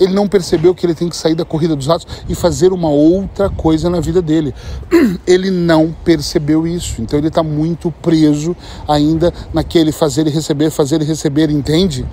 ele 0.00 0.12
não 0.12 0.28
percebeu 0.28 0.74
que 0.74 0.84
ele 0.84 0.94
tem 0.94 1.08
que 1.08 1.16
sair 1.16 1.34
da 1.34 1.44
corrida 1.44 1.76
dos 1.76 1.86
ratos 1.86 2.06
e 2.28 2.34
fazer 2.34 2.72
uma 2.72 2.88
outra 2.88 3.48
coisa 3.50 3.88
na 3.90 4.00
vida 4.00 4.20
dele. 4.20 4.54
Ele 5.26 5.50
não 5.50 5.94
percebeu 6.04 6.66
isso. 6.66 7.00
Então 7.00 7.18
ele 7.18 7.28
está 7.28 7.42
muito 7.42 7.90
preso 8.02 8.56
ainda 8.86 9.32
naquele 9.52 9.92
fazer 9.92 10.26
e 10.26 10.30
receber, 10.30 10.70
fazer 10.70 11.00
e 11.00 11.04
receber, 11.04 11.50
entende? 11.50 12.04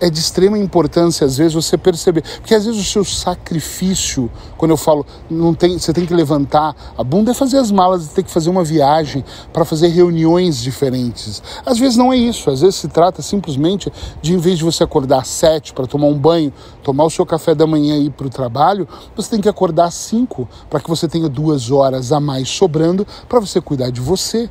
É 0.00 0.10
de 0.10 0.18
extrema 0.18 0.58
importância 0.58 1.26
às 1.26 1.36
vezes 1.36 1.54
você 1.54 1.76
perceber, 1.76 2.22
porque 2.40 2.54
às 2.54 2.64
vezes 2.64 2.80
o 2.80 2.84
seu 2.84 3.04
sacrifício, 3.04 4.30
quando 4.56 4.70
eu 4.70 4.76
falo, 4.76 5.04
não 5.30 5.54
tem, 5.54 5.78
você 5.78 5.92
tem 5.92 6.06
que 6.06 6.14
levantar 6.14 6.74
a 6.96 7.04
bunda 7.04 7.30
é 7.30 7.34
fazer 7.34 7.58
as 7.58 7.70
malas 7.70 8.08
ter 8.08 8.22
que 8.22 8.30
fazer 8.30 8.50
uma 8.50 8.64
viagem 8.64 9.24
para 9.52 9.64
fazer 9.64 9.88
reuniões 9.88 10.60
diferentes. 10.60 11.42
Às 11.64 11.78
vezes 11.78 11.96
não 11.96 12.12
é 12.12 12.16
isso, 12.16 12.50
às 12.50 12.60
vezes 12.60 12.76
se 12.76 12.88
trata 12.88 13.22
simplesmente 13.22 13.92
de 14.20 14.34
em 14.34 14.38
vez 14.38 14.58
de 14.58 14.64
você 14.64 14.82
acordar 14.82 15.20
às 15.20 15.28
sete 15.28 15.72
para 15.72 15.86
tomar 15.86 16.06
um 16.06 16.18
banho, 16.18 16.52
tomar 16.82 17.04
o 17.04 17.10
seu 17.10 17.26
café 17.26 17.54
da 17.54 17.66
manhã 17.66 17.96
e 17.96 18.06
ir 18.06 18.10
para 18.10 18.26
o 18.26 18.30
trabalho, 18.30 18.88
você 19.14 19.30
tem 19.30 19.40
que 19.40 19.48
acordar 19.48 19.86
às 19.86 19.94
cinco 19.94 20.48
para 20.68 20.80
que 20.80 20.88
você 20.88 21.08
tenha 21.08 21.28
duas 21.28 21.70
horas 21.70 22.12
a 22.12 22.20
mais 22.20 22.48
sobrando 22.48 23.06
para 23.28 23.40
você 23.40 23.60
cuidar 23.60 23.90
de 23.90 24.00
você. 24.00 24.50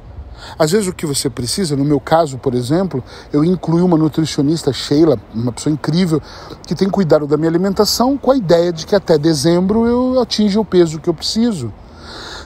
Às 0.57 0.71
vezes 0.71 0.87
o 0.87 0.93
que 0.93 1.05
você 1.05 1.29
precisa, 1.29 1.75
no 1.75 1.85
meu 1.85 1.99
caso, 1.99 2.37
por 2.37 2.53
exemplo, 2.53 3.03
eu 3.31 3.43
incluí 3.43 3.81
uma 3.81 3.97
nutricionista, 3.97 4.71
Sheila, 4.73 5.19
uma 5.33 5.51
pessoa 5.51 5.73
incrível, 5.73 6.21
que 6.65 6.75
tem 6.75 6.89
cuidado 6.89 7.27
da 7.27 7.37
minha 7.37 7.49
alimentação 7.49 8.17
com 8.17 8.31
a 8.31 8.37
ideia 8.37 8.71
de 8.71 8.85
que 8.85 8.95
até 8.95 9.17
dezembro 9.17 9.85
eu 9.85 10.21
atinja 10.21 10.59
o 10.59 10.65
peso 10.65 10.99
que 10.99 11.09
eu 11.09 11.13
preciso. 11.13 11.71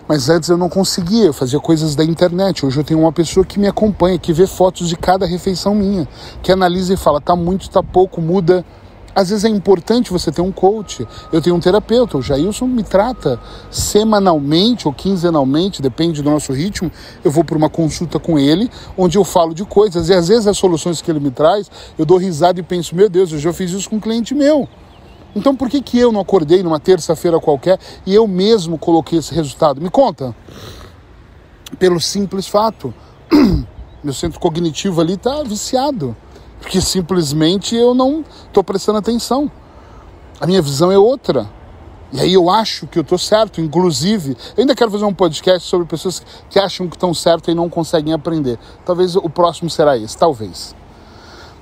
Mas 0.08 0.30
antes 0.30 0.50
eu 0.50 0.58
não 0.58 0.68
conseguia, 0.68 1.26
eu 1.26 1.34
fazia 1.34 1.60
coisas 1.60 1.96
da 1.96 2.04
internet. 2.04 2.66
Hoje 2.66 2.80
eu 2.80 2.84
tenho 2.84 3.00
uma 3.00 3.14
pessoa 3.14 3.46
que 3.46 3.60
me 3.60 3.68
acompanha, 3.68 4.18
que 4.18 4.34
vê 4.34 4.46
fotos 4.46 4.90
de 4.90 4.96
cada 4.96 5.26
refeição 5.26 5.74
minha, 5.74 6.08
que 6.42 6.52
analisa 6.52 6.94
e 6.94 6.98
fala, 6.98 7.22
tá 7.22 7.36
muito, 7.36 7.70
tá 7.70 7.82
pouco, 7.82 8.20
muda 8.20 8.66
às 9.14 9.30
vezes 9.30 9.44
é 9.44 9.50
importante 9.50 10.12
você 10.12 10.32
ter 10.32 10.42
um 10.42 10.52
coach. 10.52 11.06
Eu 11.32 11.42
tenho 11.42 11.56
um 11.56 11.60
terapeuta, 11.60 12.18
o 12.18 12.22
Jailson 12.22 12.66
me 12.66 12.84
trata 12.84 13.40
semanalmente 13.70 14.88
ou 14.88 14.94
quinzenalmente, 14.94 15.82
depende 15.82 16.22
do 16.22 16.30
nosso 16.30 16.54
ritmo. 16.54 16.92
Eu 17.24 17.32
vou 17.32 17.44
por 17.44 17.58
uma 17.58 17.70
consulta 17.70 18.20
com 18.20 18.40
ele, 18.40 18.70
onde 18.98 19.18
eu 19.18 19.24
falo 19.24 19.54
de 19.54 19.66
coisas. 19.66 20.10
E 20.10 20.14
às 20.14 20.30
vezes 20.30 20.48
as 20.48 20.58
soluções 20.58 21.02
que 21.02 21.12
ele 21.12 21.20
me 21.20 21.32
traz, 21.32 21.70
eu 21.98 22.06
dou 22.06 22.18
risada 22.18 22.60
e 22.60 22.64
penso: 22.64 22.96
meu 22.96 23.10
Deus, 23.10 23.32
eu 23.32 23.40
já 23.40 23.52
fiz 23.52 23.72
isso 23.72 23.90
com 23.90 23.98
um 23.98 24.00
cliente 24.00 24.34
meu. 24.34 24.68
Então 25.36 25.56
por 25.56 25.70
que, 25.70 25.82
que 25.82 25.98
eu 25.98 26.12
não 26.12 26.20
acordei 26.20 26.62
numa 26.62 26.80
terça-feira 26.80 27.40
qualquer 27.40 27.80
e 28.06 28.14
eu 28.14 28.28
mesmo 28.28 28.78
coloquei 28.78 29.20
esse 29.20 29.34
resultado? 29.34 29.82
Me 29.82 29.90
conta. 29.90 30.36
Pelo 31.80 32.02
simples 32.02 32.48
fato, 32.48 32.94
meu 34.04 34.14
centro 34.14 34.40
cognitivo 34.40 35.00
ali 35.00 35.14
está 35.14 35.42
viciado 35.44 36.16
porque 36.62 36.80
simplesmente 36.80 37.76
eu 37.76 37.94
não 37.94 38.24
estou 38.46 38.64
prestando 38.64 39.00
atenção. 39.00 39.52
A 40.40 40.46
minha 40.46 40.62
visão 40.62 40.92
é 40.92 40.98
outra. 40.98 41.50
E 42.14 42.20
aí 42.20 42.34
eu 42.34 42.50
acho 42.50 42.88
que 42.88 43.00
eu 43.00 43.02
estou 43.02 43.18
certo, 43.18 43.60
inclusive. 43.60 44.38
Eu 44.56 44.62
ainda 44.62 44.76
quero 44.76 44.92
fazer 44.92 45.06
um 45.06 45.14
podcast 45.14 45.68
sobre 45.68 45.88
pessoas 45.88 46.22
que 46.50 46.60
acham 46.60 46.88
que 46.88 46.96
estão 46.96 47.14
certo 47.14 47.50
e 47.50 47.56
não 47.56 47.70
conseguem 47.70 48.14
aprender. 48.14 48.60
Talvez 48.86 49.16
o 49.16 49.30
próximo 49.30 49.70
será 49.70 49.98
esse, 49.98 50.18
talvez. 50.18 50.76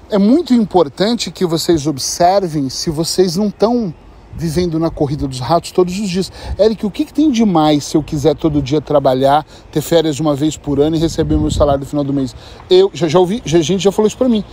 É 0.09 0.17
muito 0.17 0.53
importante 0.53 1.31
que 1.31 1.45
vocês 1.45 1.87
observem 1.87 2.67
se 2.69 2.89
vocês 2.89 3.37
não 3.37 3.47
estão 3.47 3.93
vivendo 4.39 4.79
na 4.79 4.89
corrida 4.89 5.27
dos 5.27 5.39
ratos 5.39 5.72
todos 5.72 6.00
os 6.00 6.10
dias. 6.10 6.31
Eric, 6.58 6.86
o 6.86 6.89
que, 6.89 7.03
que 7.03 7.13
tem 7.13 7.29
de 7.29 7.43
mais 7.43 7.84
se 7.84 7.98
eu 7.98 8.01
quiser 8.01 8.36
todo 8.36 8.62
dia 8.62 8.79
trabalhar, 8.79 9.46
ter 9.72 9.81
férias 9.81 10.19
uma 10.19 10.34
vez 10.34 10.55
por 10.55 10.79
ano 10.79 10.96
e 10.96 11.00
receber 11.00 11.38
meu 11.38 11.51
salário 11.51 11.81
no 11.81 11.86
final 11.86 12.03
do 12.03 12.13
mês? 12.13 12.34
Eu 12.69 12.89
já, 12.93 13.08
já 13.08 13.19
ouvi, 13.19 13.41
já, 13.46 13.58
a 13.58 13.62
gente 13.62 13.84
já 13.84 13.91
falou 13.91 14.08
isso 14.08 14.17
para 14.17 14.29
mim 14.29 14.43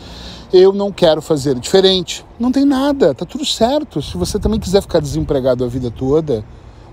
eu 0.52 0.73
não 0.73 0.93
quero 0.93 1.21
fazer 1.21 1.59
diferente. 1.59 2.25
Não 2.38 2.52
tem 2.52 2.64
nada, 2.64 3.12
tá 3.12 3.25
tudo 3.26 3.45
certo. 3.45 4.00
Se 4.00 4.16
você 4.16 4.38
também 4.38 4.61
quiser 4.61 4.81
ficar 4.81 5.00
desempregado 5.00 5.64
a 5.64 5.69
vida 5.69 5.90
toda. 5.90 6.45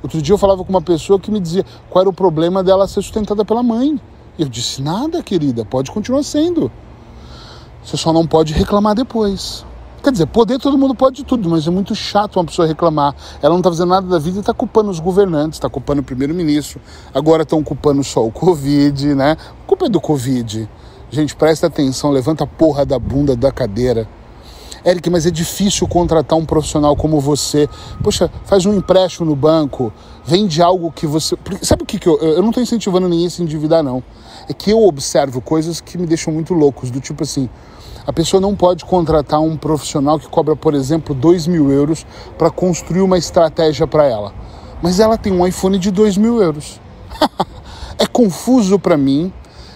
Outro 0.02 0.22
dia 0.22 0.34
eu 0.34 0.38
falava 0.38 0.64
com 0.64 0.70
uma 0.70 0.82
pessoa 0.82 1.20
que 1.20 1.32
me 1.32 1.40
dizia 1.40 1.64
qual 1.90 2.02
era 2.02 2.10
o 2.10 2.14
problema 2.14 2.64
dela 2.64 2.88
ser 2.88 3.02
sustentada 3.02 3.46
pela 3.46 3.64
mãe. 3.64 4.00
E 4.38 4.42
eu 4.42 4.50
disse: 4.50 4.82
nada, 4.82 5.24
querida, 5.24 5.64
pode 5.64 5.92
continuar 5.92 6.24
sendo. 6.24 6.72
Você 7.84 7.96
só 7.96 8.12
não 8.12 8.26
pode 8.26 8.54
reclamar 8.54 8.96
depois. 8.96 9.66
Quer 10.04 10.12
dizer, 10.12 10.26
poder 10.26 10.60
todo 10.60 10.78
mundo 10.78 10.94
pode 10.94 11.16
de 11.16 11.24
tudo, 11.24 11.50
mas 11.50 11.66
é 11.66 11.70
muito 11.72 11.96
chato 11.96 12.36
uma 12.36 12.44
pessoa 12.44 12.68
reclamar. 12.68 13.16
Ela 13.42 13.52
não 13.52 13.60
está 13.60 13.70
fazendo 13.70 13.88
nada 13.88 14.06
da 14.06 14.20
vida 14.20 14.36
e 14.36 14.40
está 14.42 14.54
culpando 14.54 14.92
os 14.92 15.00
governantes, 15.00 15.56
está 15.56 15.70
culpando 15.70 16.02
o 16.02 16.04
primeiro-ministro. 16.04 16.82
Agora 17.14 17.44
estão 17.44 17.64
culpando 17.64 18.04
só 18.04 18.26
o 18.26 18.30
Covid, 18.30 19.16
né? 19.16 19.38
A 19.40 19.66
culpa 19.66 19.86
é 19.86 19.90
do 19.90 20.02
Covid. 20.02 20.70
Gente, 21.10 21.34
presta 21.34 21.68
atenção, 21.68 22.12
levanta 22.12 22.44
a 22.44 22.48
porra 22.48 22.86
da 22.86 23.00
bunda 23.00 23.34
da 23.34 23.50
cadeira. 23.50 24.06
Eric, 24.86 25.10
mas 25.10 25.26
é 25.26 25.32
difícil 25.32 25.88
contratar 25.88 26.38
um 26.38 26.46
profissional 26.46 26.98
como 26.98 27.22
você. 27.22 27.70
Poxa, 28.04 28.30
faz 28.44 28.66
um 28.66 28.74
empréstimo 28.76 29.26
no 29.26 29.38
banco, 29.38 29.94
vende 30.26 30.62
algo 30.62 30.92
que 30.92 31.08
você. 31.08 31.38
Sabe 31.62 31.84
o 31.84 31.86
que, 31.86 31.98
que 31.98 32.10
eu. 32.10 32.18
Eu 32.18 32.42
não 32.42 32.50
estou 32.50 32.62
incentivando 32.62 33.08
ninguém 33.08 33.28
a 33.28 33.30
se 33.30 33.42
endividar, 33.42 33.82
não. 33.82 34.04
É 34.50 34.54
que 34.54 34.72
eu 34.72 34.84
observo 34.86 35.40
coisas 35.40 35.80
que 35.80 35.98
me 35.98 36.06
deixam 36.06 36.34
muito 36.34 36.54
loucos, 36.54 36.92
do 36.92 37.00
tipo 37.00 37.24
assim. 37.24 37.50
A 38.06 38.12
pessoa 38.12 38.42
não 38.42 38.54
pode 38.54 38.84
contratar 38.84 39.40
um 39.42 39.56
profissional 39.56 40.20
que 40.20 40.28
cobra, 40.28 40.56
por 40.56 40.74
exemplo, 40.74 41.16
2 41.16 41.48
mil 41.48 41.72
euros 41.72 42.06
para 42.38 42.50
construir 42.50 43.02
uma 43.02 43.18
estratégia 43.18 43.88
para 43.88 44.06
ela. 44.06 44.34
Mas 44.82 45.00
ela 45.00 45.18
tem 45.18 45.32
um 45.32 45.48
iPhone 45.48 45.80
de 45.80 45.90
2 45.90 46.18
mil 46.18 46.42
euros. 46.42 46.82
é 47.98 48.06
confuso 48.06 48.78
para 48.78 48.98
mim 48.98 49.32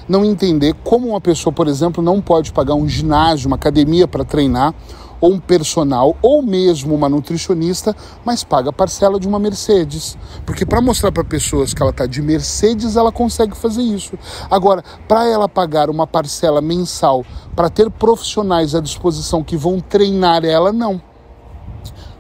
não 0.08 0.26
entender 0.26 0.74
como 0.84 1.10
uma 1.10 1.22
pessoa, 1.22 1.54
por 1.54 1.68
exemplo, 1.68 2.04
não 2.04 2.22
pode 2.22 2.52
pagar 2.52 2.76
um 2.76 2.88
ginásio, 2.88 3.48
uma 3.48 3.56
academia 3.56 4.08
para 4.08 4.24
treinar, 4.24 4.74
ou 5.20 5.34
um 5.34 5.40
personal, 5.40 6.16
ou 6.22 6.44
mesmo 6.44 6.94
uma 6.94 7.10
nutricionista, 7.10 7.96
mas 8.24 8.44
paga 8.44 8.72
parcela 8.72 9.20
de 9.20 9.28
uma 9.28 9.40
Mercedes. 9.40 10.18
Porque 10.46 10.66
para 10.66 10.82
mostrar 10.82 11.12
para 11.12 11.24
pessoas 11.24 11.74
que 11.74 11.82
ela 11.82 11.92
está 11.92 12.06
de 12.06 12.22
Mercedes, 12.22 12.96
ela 12.96 13.12
consegue 13.12 13.56
fazer 13.58 13.82
isso. 13.82 14.18
Agora, 14.50 14.84
para 15.08 15.26
ela 15.28 15.50
pagar 15.50 15.90
uma 15.90 16.06
parcela 16.06 16.62
mensal 16.62 17.26
para 17.58 17.72
ter 17.72 17.90
profissionais 17.90 18.76
à 18.76 18.80
disposição 18.80 19.44
que 19.44 19.58
vão 19.58 19.80
treinar 19.80 20.46
ela, 20.46 20.72
não. 20.72 21.02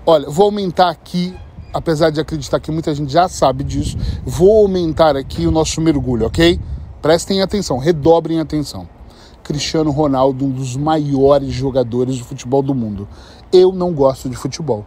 Olha, 0.03 0.27
vou 0.27 0.45
aumentar 0.45 0.89
aqui 0.89 1.37
apesar 1.73 2.09
de 2.09 2.19
acreditar 2.19 2.59
que 2.59 2.71
muita 2.71 2.95
gente 2.95 3.11
já 3.11 3.27
sabe 3.29 3.63
disso, 3.63 3.97
vou 4.25 4.63
aumentar 4.63 5.15
aqui 5.15 5.45
o 5.45 5.51
nosso 5.51 5.79
mergulho, 5.79 6.25
ok? 6.25 6.59
Prestem 7.03 7.41
atenção, 7.41 7.77
redobrem 7.77 8.39
atenção. 8.39 8.87
Cristiano 9.43 9.91
Ronaldo, 9.91 10.43
um 10.43 10.49
dos 10.49 10.75
maiores 10.75 11.53
jogadores 11.53 12.15
de 12.15 12.23
futebol 12.23 12.63
do 12.63 12.73
mundo. 12.73 13.07
Eu 13.53 13.71
não 13.71 13.93
gosto 13.93 14.27
de 14.27 14.35
futebol. 14.35 14.85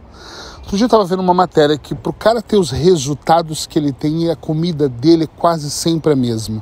Outro 0.57 0.75
dia 0.75 0.83
eu 0.83 0.87
estava 0.87 1.05
vendo 1.05 1.21
uma 1.21 1.33
matéria 1.33 1.77
que 1.77 1.95
para 1.95 2.09
o 2.09 2.13
cara 2.13 2.41
ter 2.41 2.57
os 2.57 2.71
resultados 2.71 3.65
que 3.65 3.79
ele 3.79 3.93
tem, 3.93 4.29
a 4.29 4.35
comida 4.35 4.89
dele 4.89 5.23
é 5.23 5.27
quase 5.27 5.71
sempre 5.71 6.11
a 6.11 6.15
mesma. 6.15 6.61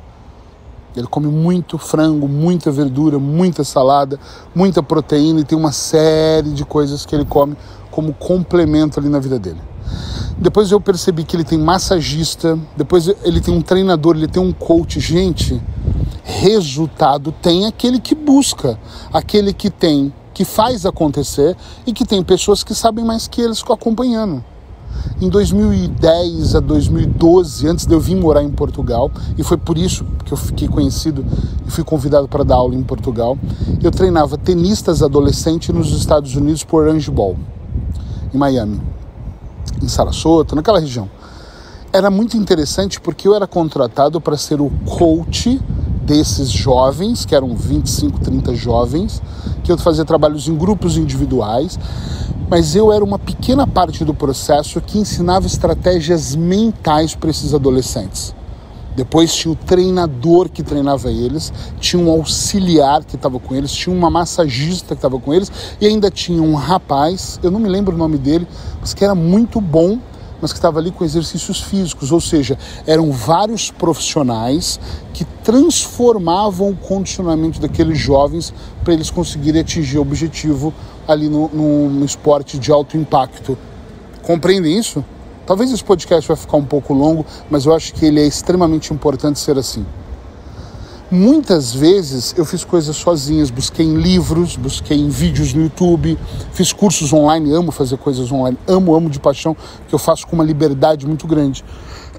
Ele 0.96 1.06
come 1.06 1.28
muito 1.28 1.78
frango, 1.78 2.26
muita 2.26 2.70
verdura, 2.70 3.18
muita 3.18 3.62
salada, 3.62 4.18
muita 4.54 4.82
proteína 4.82 5.40
e 5.40 5.44
tem 5.44 5.56
uma 5.56 5.72
série 5.72 6.50
de 6.50 6.64
coisas 6.64 7.06
que 7.06 7.14
ele 7.14 7.24
come 7.24 7.56
como 7.90 8.12
complemento 8.12 8.98
ali 8.98 9.08
na 9.08 9.18
vida 9.18 9.38
dele. 9.38 9.60
Depois 10.36 10.70
eu 10.70 10.80
percebi 10.80 11.24
que 11.24 11.36
ele 11.36 11.44
tem 11.44 11.58
massagista, 11.58 12.58
depois 12.76 13.08
ele 13.22 13.40
tem 13.40 13.54
um 13.54 13.60
treinador, 13.60 14.16
ele 14.16 14.28
tem 14.28 14.42
um 14.42 14.52
coach. 14.52 14.98
Gente, 14.98 15.60
resultado 16.24 17.32
tem 17.42 17.66
aquele 17.66 18.00
que 18.00 18.14
busca, 18.14 18.78
aquele 19.12 19.52
que 19.52 19.68
tem, 19.68 20.12
que 20.32 20.44
faz 20.44 20.86
acontecer 20.86 21.56
e 21.86 21.92
que 21.92 22.06
tem 22.06 22.22
pessoas 22.22 22.64
que 22.64 22.74
sabem 22.74 23.04
mais 23.04 23.28
que 23.28 23.40
eles 23.40 23.62
acompanhando. 23.68 24.42
Em 25.20 25.28
2010 25.28 26.54
a 26.54 26.60
2012, 26.60 27.68
antes 27.68 27.84
de 27.84 27.92
eu 27.92 28.00
vir 28.00 28.16
morar 28.16 28.42
em 28.42 28.50
Portugal, 28.50 29.10
e 29.36 29.42
foi 29.42 29.58
por 29.58 29.76
isso 29.76 30.04
que 30.24 30.32
eu 30.32 30.36
fiquei 30.36 30.66
conhecido 30.66 31.24
e 31.66 31.70
fui 31.70 31.84
convidado 31.84 32.26
para 32.26 32.42
dar 32.42 32.54
aula 32.54 32.74
em 32.74 32.82
Portugal, 32.82 33.36
eu 33.82 33.90
treinava 33.90 34.38
tenistas 34.38 35.02
adolescentes 35.02 35.68
nos 35.74 35.92
Estados 35.92 36.34
Unidos 36.34 36.64
por 36.64 36.84
Orange 36.84 37.10
Ball, 37.10 37.36
em 38.32 38.38
Miami, 38.38 38.80
em 39.82 39.88
Sarasota, 39.88 40.56
naquela 40.56 40.80
região. 40.80 41.08
Era 41.92 42.08
muito 42.08 42.36
interessante 42.36 42.98
porque 42.98 43.28
eu 43.28 43.34
era 43.34 43.46
contratado 43.46 44.20
para 44.20 44.38
ser 44.38 44.60
o 44.60 44.70
coach 44.86 45.60
desses 46.02 46.50
jovens, 46.50 47.26
que 47.26 47.34
eram 47.34 47.54
25, 47.54 48.20
30 48.20 48.54
jovens, 48.54 49.22
que 49.62 49.70
eu 49.70 49.76
fazia 49.76 50.04
trabalhos 50.04 50.48
em 50.48 50.56
grupos 50.56 50.96
individuais, 50.96 51.78
mas 52.50 52.74
eu 52.74 52.92
era 52.92 53.04
uma 53.04 53.18
pequena 53.18 53.64
parte 53.64 54.04
do 54.04 54.12
processo 54.12 54.80
que 54.80 54.98
ensinava 54.98 55.46
estratégias 55.46 56.34
mentais 56.34 57.14
para 57.14 57.30
esses 57.30 57.54
adolescentes. 57.54 58.34
Depois 58.96 59.32
tinha 59.32 59.52
o 59.52 59.56
treinador 59.56 60.48
que 60.48 60.64
treinava 60.64 61.12
eles, 61.12 61.52
tinha 61.78 62.02
um 62.02 62.10
auxiliar 62.10 63.04
que 63.04 63.14
estava 63.14 63.38
com 63.38 63.54
eles, 63.54 63.70
tinha 63.70 63.94
uma 63.94 64.10
massagista 64.10 64.96
que 64.96 64.98
estava 64.98 65.16
com 65.20 65.32
eles 65.32 65.50
e 65.80 65.86
ainda 65.86 66.10
tinha 66.10 66.42
um 66.42 66.56
rapaz, 66.56 67.38
eu 67.40 67.52
não 67.52 67.60
me 67.60 67.68
lembro 67.68 67.94
o 67.94 67.98
nome 67.98 68.18
dele, 68.18 68.48
mas 68.80 68.92
que 68.92 69.04
era 69.04 69.14
muito 69.14 69.60
bom 69.60 70.00
mas 70.40 70.52
que 70.52 70.58
estava 70.58 70.78
ali 70.78 70.90
com 70.90 71.04
exercícios 71.04 71.60
físicos, 71.60 72.10
ou 72.10 72.20
seja, 72.20 72.58
eram 72.86 73.12
vários 73.12 73.70
profissionais 73.70 74.80
que 75.12 75.24
transformavam 75.44 76.70
o 76.70 76.76
condicionamento 76.76 77.60
daqueles 77.60 77.98
jovens 77.98 78.54
para 78.82 78.94
eles 78.94 79.10
conseguirem 79.10 79.60
atingir 79.60 79.98
o 79.98 80.02
objetivo 80.02 80.72
ali 81.06 81.28
no, 81.28 81.48
no 81.48 82.04
esporte 82.04 82.58
de 82.58 82.70
alto 82.70 82.96
impacto. 82.96 83.56
Compreendem 84.22 84.78
isso? 84.78 85.04
Talvez 85.46 85.72
esse 85.72 85.82
podcast 85.82 86.28
vai 86.28 86.36
ficar 86.36 86.56
um 86.56 86.64
pouco 86.64 86.94
longo, 86.94 87.26
mas 87.50 87.66
eu 87.66 87.74
acho 87.74 87.92
que 87.94 88.06
ele 88.06 88.20
é 88.20 88.26
extremamente 88.26 88.92
importante 88.92 89.38
ser 89.38 89.58
assim. 89.58 89.84
Muitas 91.10 91.74
vezes 91.74 92.32
eu 92.38 92.44
fiz 92.44 92.62
coisas 92.62 92.94
sozinhas, 92.94 93.50
busquei 93.50 93.84
em 93.84 93.96
livros, 93.96 94.54
busquei 94.54 94.96
em 94.96 95.08
vídeos 95.08 95.52
no 95.52 95.62
YouTube, 95.62 96.16
fiz 96.52 96.72
cursos 96.72 97.12
online, 97.12 97.52
amo 97.52 97.72
fazer 97.72 97.96
coisas 97.96 98.30
online, 98.30 98.56
amo, 98.68 98.94
amo 98.94 99.10
de 99.10 99.18
paixão, 99.18 99.56
que 99.88 99.92
eu 99.92 99.98
faço 99.98 100.24
com 100.28 100.36
uma 100.36 100.44
liberdade 100.44 101.08
muito 101.08 101.26
grande. 101.26 101.64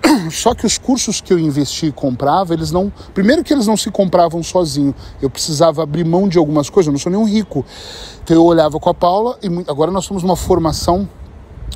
Só 0.32 0.54
que 0.54 0.66
os 0.66 0.78
cursos 0.78 1.22
que 1.22 1.32
eu 1.32 1.40
investi 1.40 1.88
e 1.88 1.92
comprava, 1.92 2.54
eles 2.54 2.72
não. 2.72 2.92
Primeiro 3.14 3.44
que 3.44 3.54
eles 3.54 3.68
não 3.68 3.78
se 3.78 3.92
compravam 3.92 4.42
sozinho. 4.44 4.94
Eu 5.22 5.30
precisava 5.30 5.84
abrir 5.84 6.06
mão 6.06 6.28
de 6.28 6.38
algumas 6.38 6.70
coisas, 6.70 6.88
eu 6.88 6.92
não 6.92 7.00
sou 7.00 7.12
nenhum 7.12 7.26
rico. 7.26 7.66
Então 8.24 8.36
eu 8.36 8.44
olhava 8.44 8.80
com 8.80 8.90
a 8.90 8.94
Paula 8.94 9.38
e 9.42 9.48
agora 9.70 9.92
nós 9.92 10.06
somos 10.06 10.24
uma 10.24 10.36
formação 10.36 11.08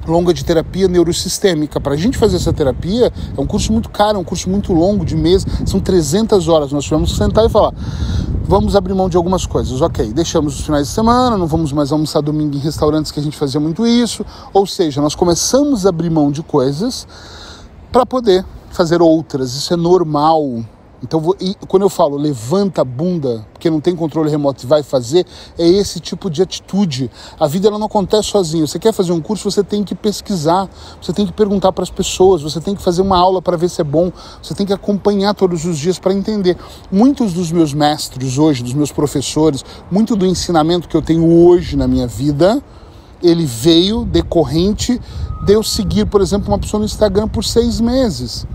longa 0.08 0.34
de 0.34 0.44
terapia 0.44 0.88
neurosistêmica. 0.88 1.80
Para 1.80 1.94
a 1.94 1.98
gente 1.98 2.18
fazer 2.18 2.36
essa 2.36 2.54
terapia, 2.54 3.12
é 3.36 3.42
um 3.42 3.46
curso 3.46 3.72
muito 3.72 3.90
caro, 3.90 4.18
é 4.18 4.22
um 4.22 4.24
curso 4.24 4.50
muito 4.50 4.74
longo, 4.74 5.06
de 5.06 5.16
mês, 5.16 5.46
são 5.66 5.80
300 5.80 6.48
horas. 6.48 6.72
Nós 6.72 6.84
tivemos 6.84 7.12
que 7.12 7.18
sentar 7.18 7.46
e 7.46 7.50
falar: 7.50 7.74
vamos 8.44 8.76
abrir 8.76 8.94
mão 8.94 9.10
de 9.10 9.18
algumas 9.18 9.46
coisas. 9.46 9.82
Ok, 9.82 10.12
deixamos 10.14 10.60
os 10.60 10.66
finais 10.66 10.88
de 10.88 10.94
semana, 10.94 11.38
não 11.38 11.48
vamos 11.48 11.72
mais 11.72 11.92
almoçar 11.92 12.22
domingo 12.22 12.56
em 12.56 12.60
restaurantes 12.60 13.12
que 13.12 13.20
a 13.20 13.24
gente 13.24 13.38
fazia 13.38 13.60
muito 13.60 13.86
isso. 13.86 14.26
Ou 14.54 14.68
seja, 14.68 15.02
nós 15.02 15.16
começamos 15.16 15.86
a 15.86 15.90
abrir 15.90 16.10
mão 16.10 16.32
de 16.32 16.44
coisas 16.44 17.08
para 17.96 18.06
poder 18.06 18.44
fazer 18.72 19.02
outras. 19.02 19.54
Isso 19.54 19.74
é 19.74 19.78
normal. 19.78 20.62
Então, 21.02 21.22
quando 21.66 21.84
eu 21.84 21.90
falo 21.90 22.18
levanta 22.18 22.82
a 22.82 22.84
bunda, 22.84 23.48
porque 23.54 23.70
não 23.70 23.80
tem 23.80 23.96
controle 23.96 24.30
remoto 24.30 24.66
e 24.66 24.68
vai 24.68 24.84
fazer, 24.84 25.26
é 25.58 25.66
esse 25.66 26.02
tipo 26.02 26.30
de 26.30 26.42
atitude. 26.42 27.10
A 27.40 27.48
vida 27.48 27.70
ela 27.70 27.80
não 27.80 27.86
acontece 27.86 28.28
sozinha. 28.28 28.68
Você 28.68 28.80
quer 28.80 28.92
fazer 28.92 29.14
um 29.14 29.22
curso, 29.22 29.50
você 29.50 29.64
tem 29.64 29.82
que 29.82 29.96
pesquisar, 29.96 30.68
você 31.02 31.14
tem 31.14 31.26
que 31.26 31.32
perguntar 31.32 31.72
para 31.72 31.84
as 31.84 31.90
pessoas, 31.90 32.42
você 32.42 32.60
tem 32.60 32.76
que 32.76 32.82
fazer 32.82 33.02
uma 33.02 33.18
aula 33.18 33.42
para 33.42 33.56
ver 33.56 33.70
se 33.70 33.80
é 33.80 33.84
bom, 33.86 34.12
você 34.44 34.54
tem 34.54 34.66
que 34.66 34.74
acompanhar 34.74 35.34
todos 35.34 35.64
os 35.64 35.78
dias 35.78 35.98
para 35.98 36.14
entender. 36.14 36.58
Muitos 36.92 37.32
dos 37.32 37.50
meus 37.50 37.74
mestres 37.74 38.38
hoje, 38.38 38.62
dos 38.62 38.74
meus 38.74 38.92
professores, 38.92 39.64
muito 39.90 40.18
do 40.18 40.26
ensinamento 40.26 40.90
que 40.90 40.98
eu 40.98 41.02
tenho 41.02 41.26
hoje 41.26 41.78
na 41.78 41.88
minha 41.88 42.08
vida, 42.08 42.62
ele 43.22 43.46
veio 43.46 44.06
decorrente 44.06 45.00
de 45.46 45.54
eu 45.54 45.64
seguir, 45.64 46.06
por 46.06 46.22
exemplo, 46.22 46.50
uma 46.50 46.60
pessoa 46.60 46.80
no 46.80 46.86
Instagram 46.86 47.28
por 47.28 47.44
seis 47.44 47.80
meses 47.80 48.46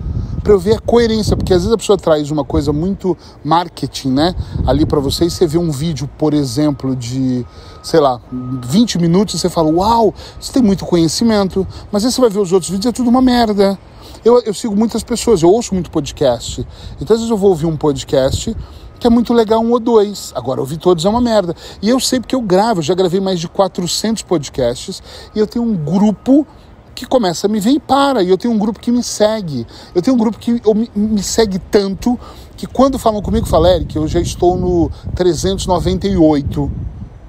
para 0.43 0.53
eu 0.53 0.59
ver 0.59 0.77
a 0.77 0.81
coerência, 0.81 1.37
porque 1.37 1.53
às 1.53 1.61
vezes 1.61 1.73
a 1.73 1.77
pessoa 1.77 1.99
traz 1.99 2.31
uma 2.31 2.45
coisa 2.45 2.73
muito 2.73 3.17
marketing, 3.45 4.09
né? 4.11 4.35
Ali 4.67 4.87
para 4.87 4.99
você 4.99 5.27
e 5.27 5.31
você 5.31 5.47
vê 5.47 5.59
um 5.59 5.71
vídeo, 5.71 6.09
por 6.19 6.35
exemplo, 6.35 6.97
de, 6.97 7.47
sei 7.83 8.01
lá, 8.01 8.21
20 8.33 8.99
minutos 8.99 9.35
e 9.35 9.39
você 9.39 9.49
fala, 9.49 9.71
uau, 9.71 10.15
você 10.41 10.53
tem 10.53 10.63
muito 10.63 10.85
conhecimento, 10.85 11.67
mas 11.93 12.05
aí 12.05 12.11
você 12.11 12.21
vai 12.21 12.31
ver 12.31 12.39
os 12.39 12.53
outros 12.53 12.71
vídeos 12.71 12.87
é 12.87 12.93
tudo 12.93 13.11
uma 13.11 13.23
merda. 13.23 13.79
Eu, 14.25 14.41
eu 14.41 14.53
sigo 14.53 14.75
muitas 14.75 15.03
pessoas, 15.03 15.43
eu 15.43 15.51
ouço 15.51 15.75
muito 15.75 15.91
podcast. 15.91 16.67
Então 17.01 17.15
às 17.15 17.21
vezes 17.21 17.31
eu 17.31 17.37
vou 17.37 17.51
ouvir 17.51 17.67
um 17.67 17.77
podcast 17.77 18.57
que 19.01 19.07
é 19.07 19.11
muito 19.11 19.33
legal 19.33 19.61
um 19.61 19.73
ou 19.73 19.81
dois. 19.81 20.33
Agora, 20.37 20.61
ouvir 20.61 20.77
todos 20.77 21.05
é 21.05 21.09
uma 21.09 21.21
merda. 21.21 21.57
E 21.81 21.89
eu 21.89 21.99
sei 21.99 22.21
porque 22.21 22.35
eu 22.35 22.43
gravo, 22.43 22.83
já 22.83 22.95
gravei 22.95 23.21
mais 23.21 23.41
de 23.41 23.49
400 23.49 24.23
podcasts 24.23 25.03
e 25.35 25.39
eu 25.39 25.47
tenho 25.47 25.65
um 25.65 25.75
grupo 25.75 26.47
que 26.95 27.07
começa 27.07 27.47
a 27.47 27.51
me 27.51 27.59
ver 27.59 27.71
e 27.71 27.81
para. 27.81 28.23
E 28.23 28.29
eu 28.29 28.37
tenho 28.37 28.53
um 28.53 28.59
grupo 28.59 28.79
que 28.79 28.93
me 28.93 29.03
segue. 29.03 29.67
Eu 29.95 30.03
tenho 30.03 30.15
um 30.15 30.19
grupo 30.19 30.39
que 30.39 30.53
me, 30.53 30.91
me 30.95 31.23
segue 31.23 31.59
tanto 31.59 32.21
que 32.57 32.67
quando 32.67 32.99
falam 32.99 33.23
comigo, 33.23 33.47
falam, 33.47 33.73
Eric, 33.73 33.97
eu 33.97 34.07
já 34.07 34.21
estou 34.21 34.55
no 34.57 34.91
398. 35.15 36.71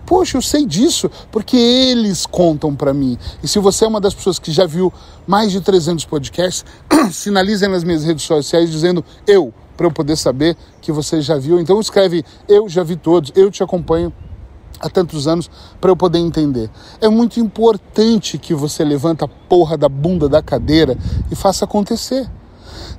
Poxa, 0.05 0.35
eu 0.35 0.41
sei 0.41 0.65
disso 0.65 1.09
porque 1.31 1.55
eles 1.55 2.25
contam 2.25 2.75
para 2.75 2.93
mim. 2.93 3.17
E 3.41 3.47
se 3.47 3.59
você 3.59 3.85
é 3.85 3.87
uma 3.87 4.01
das 4.01 4.13
pessoas 4.13 4.37
que 4.37 4.51
já 4.51 4.65
viu 4.65 4.91
mais 5.25 5.53
de 5.53 5.61
300 5.61 6.03
podcasts, 6.03 6.65
sinalizem 7.13 7.69
nas 7.69 7.85
minhas 7.85 8.03
redes 8.03 8.25
sociais 8.25 8.69
dizendo 8.69 9.05
eu, 9.25 9.53
para 9.81 9.87
eu 9.87 9.91
poder 9.91 10.15
saber 10.15 10.55
que 10.79 10.91
você 10.91 11.21
já 11.21 11.39
viu. 11.39 11.59
Então 11.59 11.79
escreve 11.79 12.23
eu 12.47 12.69
já 12.69 12.83
vi 12.83 12.95
todos, 12.95 13.31
eu 13.35 13.49
te 13.49 13.63
acompanho 13.63 14.13
há 14.79 14.87
tantos 14.87 15.27
anos 15.27 15.49
para 15.79 15.89
eu 15.89 15.97
poder 15.97 16.19
entender. 16.19 16.69
É 17.01 17.09
muito 17.09 17.39
importante 17.39 18.37
que 18.37 18.53
você 18.53 18.83
levanta 18.83 19.25
a 19.25 19.27
porra 19.27 19.75
da 19.75 19.89
bunda 19.89 20.29
da 20.29 20.39
cadeira 20.39 20.95
e 21.31 21.35
faça 21.35 21.65
acontecer. 21.65 22.29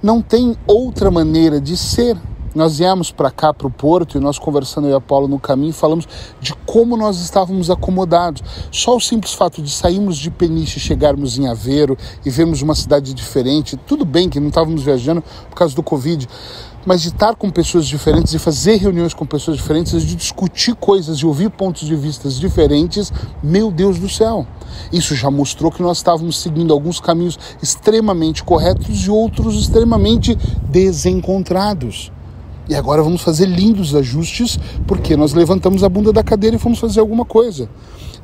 Não 0.02 0.20
tem 0.20 0.56
outra 0.66 1.08
maneira 1.08 1.60
de 1.60 1.76
ser. 1.76 2.18
Nós 2.54 2.76
viemos 2.76 3.10
para 3.10 3.30
cá, 3.30 3.54
para 3.54 3.66
o 3.66 3.70
Porto, 3.70 4.18
e 4.18 4.20
nós 4.20 4.38
conversando 4.38 4.86
eu 4.86 4.90
e 4.90 4.94
a 4.94 5.00
Paula 5.00 5.26
no 5.26 5.38
caminho, 5.38 5.72
falamos 5.72 6.06
de 6.38 6.52
como 6.66 6.98
nós 6.98 7.18
estávamos 7.18 7.70
acomodados. 7.70 8.42
Só 8.70 8.94
o 8.94 9.00
simples 9.00 9.32
fato 9.32 9.62
de 9.62 9.70
sairmos 9.70 10.18
de 10.18 10.30
Peniche, 10.30 10.78
chegarmos 10.78 11.38
em 11.38 11.48
Aveiro 11.48 11.96
e 12.26 12.28
vermos 12.28 12.60
uma 12.60 12.74
cidade 12.74 13.14
diferente, 13.14 13.78
tudo 13.86 14.04
bem 14.04 14.28
que 14.28 14.38
não 14.38 14.48
estávamos 14.48 14.82
viajando 14.82 15.24
por 15.48 15.56
causa 15.56 15.74
do 15.74 15.82
Covid, 15.82 16.28
mas 16.84 17.02
de 17.02 17.08
estar 17.08 17.34
com 17.34 17.50
pessoas 17.50 17.86
diferentes, 17.86 18.32
de 18.32 18.38
fazer 18.38 18.76
reuniões 18.76 19.14
com 19.14 19.24
pessoas 19.24 19.56
diferentes, 19.56 20.04
de 20.04 20.14
discutir 20.14 20.74
coisas, 20.74 21.18
de 21.18 21.26
ouvir 21.26 21.50
pontos 21.50 21.86
de 21.86 21.94
vista 21.94 22.28
diferentes, 22.28 23.12
meu 23.42 23.70
Deus 23.70 23.98
do 23.98 24.08
céu. 24.08 24.46
Isso 24.92 25.14
já 25.14 25.30
mostrou 25.30 25.70
que 25.70 25.82
nós 25.82 25.98
estávamos 25.98 26.40
seguindo 26.40 26.72
alguns 26.72 26.98
caminhos 26.98 27.38
extremamente 27.62 28.42
corretos 28.42 29.04
e 29.04 29.10
outros 29.10 29.54
extremamente 29.54 30.36
desencontrados. 30.68 32.10
E 32.68 32.74
agora 32.74 33.02
vamos 33.02 33.22
fazer 33.22 33.46
lindos 33.46 33.94
ajustes, 33.94 34.58
porque 34.86 35.16
nós 35.16 35.34
levantamos 35.34 35.82
a 35.82 35.88
bunda 35.88 36.12
da 36.12 36.22
cadeira 36.22 36.56
e 36.56 36.58
fomos 36.58 36.78
fazer 36.78 37.00
alguma 37.00 37.24
coisa. 37.24 37.68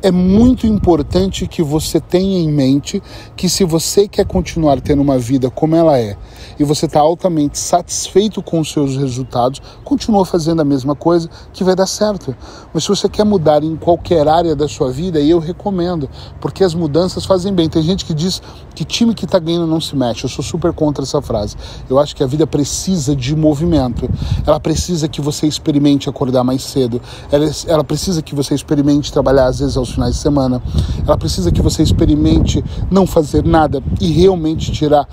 É 0.01 0.13
muito 0.13 0.65
importante 0.65 1.45
que 1.49 1.61
você 1.61 1.99
tenha 1.99 2.39
em 2.39 2.53
mente 2.53 3.03
que 3.37 3.49
se 3.49 3.65
você 3.65 4.07
quer 4.07 4.25
continuar 4.25 4.81
tendo 4.81 5.03
uma 5.03 5.19
vida 5.19 5.51
como 5.51 5.75
ela 5.75 5.99
é, 5.99 6.17
e 6.57 6.63
você 6.63 6.87
está 6.87 7.01
altamente 7.01 7.59
satisfeito 7.59 8.41
com 8.41 8.61
os 8.61 8.71
seus 8.71 8.97
resultados, 8.97 9.61
continua 9.83 10.25
fazendo 10.25 10.61
a 10.61 10.65
mesma 10.65 10.95
coisa 10.95 11.29
que 11.53 11.65
vai 11.65 11.75
dar 11.75 11.87
certo. 11.87 12.35
Mas 12.73 12.85
se 12.85 12.91
você 12.91 13.09
quer 13.09 13.25
mudar 13.25 13.65
em 13.65 13.75
qualquer 13.75 14.29
área 14.29 14.55
da 14.55 14.69
sua 14.69 14.93
vida, 14.93 15.21
eu 15.21 15.41
recomendo, 15.41 16.09
porque 16.41 16.63
as 16.63 16.75
mudanças 16.75 17.25
fazem 17.25 17.53
bem. 17.53 17.69
Tem 17.69 17.83
gente 17.83 18.05
que 18.05 18.15
diz 18.15 18.41
que 18.77 18.85
time 18.85 19.15
que 19.15 19.25
está 19.25 19.41
ganhando 19.41 19.67
não 19.67 19.81
se 19.81 19.97
mexe. 19.97 20.25
Eu 20.25 20.29
sou 20.29 20.45
super 20.45 20.73
contra 20.73 21.03
essa 21.03 21.21
frase. 21.21 21.57
Eu 21.91 21.99
acho 21.99 22.15
que 22.15 22.23
a 22.23 22.27
vida 22.27 22.47
precisa 22.47 23.17
de 23.17 23.35
movimento. 23.35 24.09
Ela 24.47 24.61
precisa 24.61 25.09
que 25.09 25.21
você 25.21 25.49
experimente 25.49 26.09
acordar 26.09 26.45
mais 26.45 26.63
cedo. 26.63 27.01
Ela, 27.33 27.51
ela 27.67 27.83
precisa 27.83 28.23
que 28.23 28.35
você 28.35 28.55
experimente 28.55 29.13
trabalhar 29.13 29.47
às 29.47 29.59
vezes 29.59 29.77
aos 29.77 29.88
finais 29.93 30.15
de 30.15 30.21
semana. 30.21 30.63
Ela 31.07 31.17
precisa 31.17 31.51
que 31.51 31.63
você 31.63 31.83
experimente 31.83 32.65
não 32.91 33.07
fazer 33.07 33.45
nada 33.45 33.83
e 34.01 34.11
realmente 34.11 34.73
tirar 34.73 35.07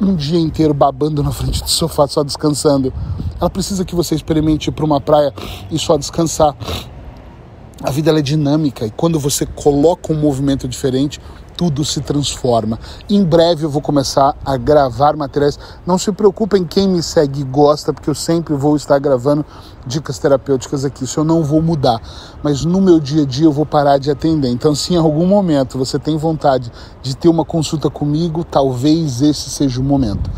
um 0.00 0.14
dia 0.14 0.38
inteiro 0.38 0.72
babando 0.72 1.22
na 1.22 1.32
frente 1.32 1.62
do 1.62 1.68
sofá, 1.70 2.06
só 2.06 2.22
descansando. 2.22 2.92
Ela 3.40 3.50
precisa 3.50 3.84
que 3.84 3.94
você 3.94 4.14
experimente 4.14 4.68
ir 4.68 4.72
para 4.72 4.84
uma 4.84 5.00
praia 5.00 5.32
e 5.70 5.78
só 5.78 5.96
descansar. 5.96 6.54
A 7.80 7.92
vida 7.92 8.10
é 8.10 8.20
dinâmica 8.20 8.84
e 8.84 8.90
quando 8.90 9.20
você 9.20 9.46
coloca 9.46 10.12
um 10.12 10.16
movimento 10.16 10.66
diferente, 10.66 11.20
tudo 11.56 11.84
se 11.84 12.00
transforma. 12.00 12.76
Em 13.08 13.22
breve 13.22 13.64
eu 13.64 13.70
vou 13.70 13.80
começar 13.80 14.36
a 14.44 14.56
gravar 14.56 15.16
materiais. 15.16 15.56
Não 15.86 15.96
se 15.96 16.10
preocupem 16.10 16.64
quem 16.64 16.88
me 16.88 17.00
segue 17.02 17.42
e 17.42 17.44
gosta, 17.44 17.92
porque 17.92 18.10
eu 18.10 18.16
sempre 18.16 18.54
vou 18.54 18.74
estar 18.74 18.98
gravando 18.98 19.46
dicas 19.86 20.18
terapêuticas 20.18 20.84
aqui. 20.84 21.04
Isso 21.04 21.20
eu 21.20 21.24
não 21.24 21.44
vou 21.44 21.62
mudar. 21.62 22.00
Mas 22.42 22.64
no 22.64 22.80
meu 22.80 22.98
dia 22.98 23.22
a 23.22 23.26
dia 23.26 23.46
eu 23.46 23.52
vou 23.52 23.64
parar 23.64 23.98
de 23.98 24.10
atender. 24.10 24.48
Então, 24.48 24.74
se 24.74 24.94
em 24.94 24.96
algum 24.96 25.26
momento 25.26 25.78
você 25.78 26.00
tem 26.00 26.16
vontade 26.16 26.72
de 27.00 27.16
ter 27.16 27.28
uma 27.28 27.44
consulta 27.44 27.88
comigo, 27.88 28.42
talvez 28.42 29.22
esse 29.22 29.50
seja 29.50 29.80
o 29.80 29.84
momento. 29.84 30.28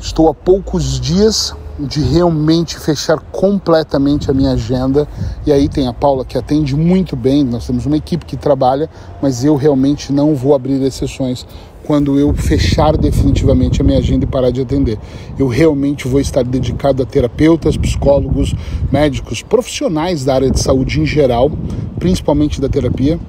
Estou 0.00 0.28
há 0.28 0.34
poucos 0.34 1.00
dias 1.00 1.54
de 1.78 2.00
realmente 2.00 2.78
fechar 2.78 3.18
completamente 3.32 4.30
a 4.30 4.34
minha 4.34 4.52
agenda. 4.52 5.08
E 5.46 5.52
aí 5.52 5.68
tem 5.68 5.86
a 5.86 5.92
Paula 5.92 6.24
que 6.24 6.38
atende 6.38 6.76
muito 6.76 7.16
bem, 7.16 7.44
nós 7.44 7.66
temos 7.66 7.86
uma 7.86 7.96
equipe 7.96 8.24
que 8.24 8.36
trabalha, 8.36 8.88
mas 9.20 9.44
eu 9.44 9.56
realmente 9.56 10.12
não 10.12 10.34
vou 10.34 10.54
abrir 10.54 10.80
exceções 10.82 11.46
quando 11.84 12.18
eu 12.18 12.32
fechar 12.32 12.96
definitivamente 12.96 13.80
a 13.80 13.84
minha 13.84 13.98
agenda 13.98 14.24
e 14.24 14.28
parar 14.28 14.50
de 14.50 14.62
atender. 14.62 14.98
Eu 15.38 15.46
realmente 15.46 16.08
vou 16.08 16.18
estar 16.18 16.42
dedicado 16.42 17.02
a 17.02 17.06
terapeutas, 17.06 17.76
psicólogos, 17.76 18.54
médicos, 18.90 19.42
profissionais 19.42 20.24
da 20.24 20.34
área 20.34 20.50
de 20.50 20.60
saúde 20.60 21.00
em 21.00 21.06
geral, 21.06 21.50
principalmente 21.98 22.60
da 22.60 22.68
terapia 22.68 23.20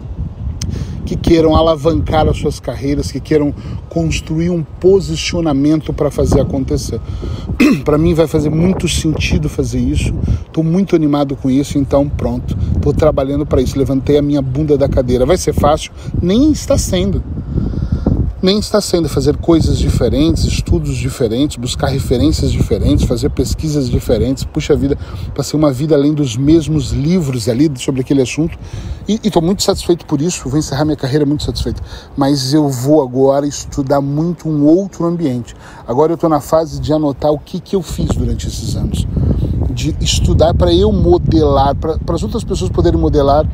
que 1.06 1.16
queiram 1.16 1.56
alavancar 1.56 2.28
as 2.28 2.38
suas 2.38 2.60
carreiras, 2.60 3.12
que 3.12 3.20
queiram 3.20 3.54
construir 3.90 4.50
um 4.50 4.64
posicionamento 4.64 5.94
para 5.94 6.10
fazer 6.10 6.42
acontecer. 6.42 7.00
para 7.86 7.98
mim 7.98 8.14
vai 8.14 8.28
fazer 8.28 8.50
muito 8.50 8.88
sentido 8.88 9.48
fazer 9.48 9.80
isso. 9.80 10.14
Estou 10.46 10.64
muito 10.64 10.96
animado 10.96 11.36
com 11.36 11.50
isso, 11.50 11.78
então 11.78 12.10
pronto. 12.10 12.58
Estou 12.76 12.94
trabalhando 12.94 13.46
para 13.46 13.62
isso. 13.62 13.78
Levantei 13.78 14.18
a 14.18 14.22
minha 14.22 14.42
bunda 14.42 14.78
da 14.78 14.90
cadeira. 14.90 15.26
Vai 15.26 15.38
ser 15.38 15.54
fácil? 15.54 15.92
Nem 16.22 16.52
está 16.52 16.78
sendo 16.78 17.24
nem 18.46 18.60
está 18.60 18.80
sendo 18.80 19.10
fazer 19.10 19.38
coisas 19.38 19.80
diferentes, 19.80 20.44
estudos 20.44 20.96
diferentes, 20.96 21.58
buscar 21.58 21.88
referências 21.88 22.52
diferentes, 22.52 23.04
fazer 23.04 23.32
pesquisas 23.32 23.90
diferentes. 23.90 24.44
Puxa 24.44 24.76
vida, 24.76 24.96
passei 25.34 25.60
uma 25.60 25.74
vida 25.74 25.96
além 25.96 26.14
dos 26.14 26.38
mesmos 26.38 26.92
livros 26.92 27.50
ali 27.50 27.72
sobre 27.76 28.02
aquele 28.02 28.22
assunto 28.22 28.56
e 29.08 29.20
estou 29.24 29.42
muito 29.42 29.64
satisfeito 29.64 30.06
por 30.06 30.22
isso. 30.22 30.48
Vou 30.48 30.60
encerrar 30.60 30.86
minha 30.86 30.96
carreira 30.96 31.26
muito 31.26 31.44
satisfeito. 31.44 31.82
Mas 32.16 32.54
eu 32.54 32.70
vou 32.70 33.02
agora 33.02 33.48
estudar 33.48 34.00
muito 34.00 34.48
um 34.48 34.64
outro 34.64 35.06
ambiente. 35.06 35.56
Agora 35.88 36.12
eu 36.12 36.16
estou 36.16 36.30
na 36.30 36.40
fase 36.40 36.80
de 36.80 36.94
anotar 36.94 37.32
o 37.32 37.40
que, 37.40 37.60
que 37.60 37.76
eu 37.76 37.82
fiz 37.82 38.10
durante 38.10 38.48
esses 38.48 38.76
anos 38.76 39.08
de 39.76 39.94
estudar 40.00 40.54
para 40.54 40.74
eu 40.74 40.92
modelar, 40.92 41.76
para 41.76 42.16
as 42.16 42.24
outras 42.24 42.46
pessoas 42.46 42.72
poderem 42.72 43.00
modelar 43.00 43.46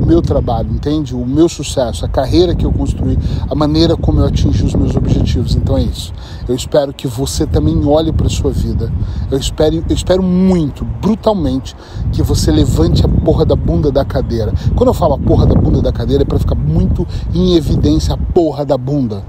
o 0.00 0.04
meu 0.04 0.20
trabalho, 0.20 0.70
entende? 0.70 1.14
O 1.14 1.24
meu 1.24 1.48
sucesso, 1.48 2.04
a 2.04 2.08
carreira 2.08 2.54
que 2.54 2.66
eu 2.66 2.70
construí, 2.70 3.18
a 3.48 3.54
maneira 3.54 3.96
como 3.96 4.20
eu 4.20 4.26
atingi 4.26 4.62
os 4.62 4.74
meus 4.74 4.94
objetivos. 4.94 5.56
Então 5.56 5.78
é 5.78 5.82
isso. 5.82 6.12
Eu 6.46 6.54
espero 6.54 6.92
que 6.92 7.08
você 7.08 7.46
também 7.46 7.82
olhe 7.86 8.12
para 8.12 8.26
a 8.26 8.30
sua 8.30 8.50
vida. 8.50 8.92
Eu 9.30 9.38
espero, 9.38 9.76
eu 9.88 9.94
espero 9.94 10.22
muito, 10.22 10.84
brutalmente, 10.84 11.74
que 12.12 12.22
você 12.22 12.52
levante 12.52 13.04
a 13.04 13.08
porra 13.08 13.46
da 13.46 13.56
bunda 13.56 13.90
da 13.90 14.04
cadeira. 14.04 14.52
Quando 14.76 14.90
eu 14.90 14.94
falo 14.94 15.14
a 15.14 15.18
porra 15.18 15.46
da 15.46 15.54
bunda 15.54 15.80
da 15.80 15.92
cadeira 15.92 16.22
é 16.22 16.26
para 16.26 16.38
ficar 16.38 16.54
muito 16.54 17.06
em 17.34 17.54
evidência 17.54 18.14
a 18.14 18.18
porra 18.18 18.66
da 18.66 18.76
bunda 18.76 19.22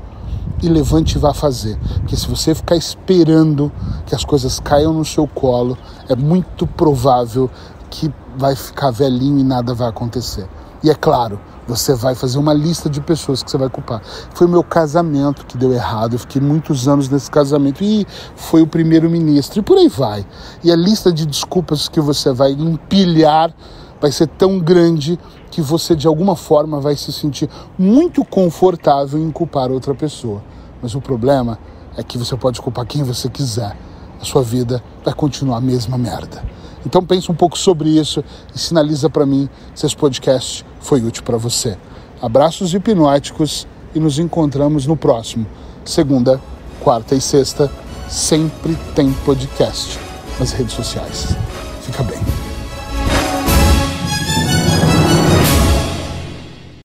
e 0.62 0.69
levante 0.69 1.15
e 1.15 1.19
vá 1.19 1.34
fazer. 1.34 1.78
Porque 1.95 2.15
se 2.15 2.28
você 2.28 2.54
ficar 2.54 2.76
esperando 2.76 3.71
que 4.06 4.15
as 4.15 4.24
coisas 4.24 4.60
caiam 4.60 4.93
no 4.93 5.06
seu 5.06 5.28
colo, 5.28 5.78
é 6.08 6.15
muito 6.15 6.65
provável 6.67 7.50
que 7.89 8.12
vai 8.38 8.56
ficar 8.56 8.91
velhinho 8.91 9.39
e 9.39 9.43
nada 9.43 9.74
vai 9.74 9.89
acontecer. 9.89 10.47
E 10.84 10.89
é 10.89 10.95
claro, 10.95 11.39
você 11.67 11.93
vai 11.93 12.15
fazer 12.15 12.39
uma 12.39 12.54
lista 12.54 12.89
de 12.89 13.00
pessoas 13.00 13.43
que 13.43 13.52
você 13.52 13.58
vai 13.58 13.69
culpar. 13.69 14.02
Foi 14.34 14.47
o 14.47 14.50
meu 14.50 14.63
casamento 14.63 15.45
que 15.45 15.58
deu 15.58 15.71
errado, 15.71 16.13
eu 16.13 16.19
fiquei 16.19 16.41
muitos 16.41 16.88
anos 16.88 17.08
nesse 17.08 17.30
casamento 17.30 17.84
e 17.84 18.06
foi 18.36 18.62
o 18.62 18.67
primeiro-ministro 18.67 19.60
e 19.60 19.62
por 19.62 19.78
aí 19.78 19.88
vai. 19.88 20.26
E 20.63 20.71
a 20.71 20.76
lista 20.76 21.12
de 21.13 21.26
desculpas 21.26 21.88
que 21.88 22.02
você 22.02 22.34
vai 22.34 22.52
empilhar 22.52 23.54
vai 24.00 24.12
ser 24.12 24.28
tão 24.28 24.58
grande 24.60 25.19
que 25.52 25.62
você 25.62 25.96
de 25.96 26.08
alguma 26.08 26.36
forma 26.36 26.80
vai 26.80 26.96
se 26.96 27.12
sentir 27.12 27.50
muito 27.78 28.24
confortável 28.24 29.20
em 29.20 29.30
culpar 29.30 29.70
outra 29.70 29.94
pessoa. 29.94 30.42
Mas 30.82 30.96
o 30.96 31.02
problema 31.02 31.60
é 31.96 32.02
que 32.02 32.18
você 32.18 32.36
pode 32.38 32.60
culpar 32.62 32.86
quem 32.86 33.04
você 33.04 33.30
quiser. 33.30 33.78
A 34.20 34.26
sua 34.26 34.42
vida 34.42 34.82
vai 35.04 35.14
continuar 35.14 35.58
a 35.58 35.62
mesma 35.62 35.98
merda. 35.98 36.44
Então 36.86 37.04
pense 37.04 37.32
um 37.32 37.36
pouco 37.36 37.58
sobre 37.58 37.90
isso 37.90 38.24
e 38.56 38.58
sinaliza 38.58 39.10
para 39.10 39.26
mim 39.26 39.50
se 39.76 39.86
esse 39.86 39.96
podcast 39.96 40.66
foi 40.80 41.04
útil 41.04 41.24
para 41.24 41.38
você. 41.38 41.78
Abraços 42.22 42.74
hipnóticos 42.74 43.68
e 43.94 44.00
nos 44.00 44.18
encontramos 44.18 44.88
no 44.88 44.96
próximo. 44.96 45.46
Segunda, 45.84 46.42
quarta 46.80 47.14
e 47.14 47.22
sexta, 47.22 47.70
sempre 48.08 48.76
tem 48.96 49.12
podcast 49.26 50.00
nas 50.40 50.52
redes 50.52 50.74
sociais. 50.74 51.36
Fica 51.82 52.04
bem. 52.04 52.51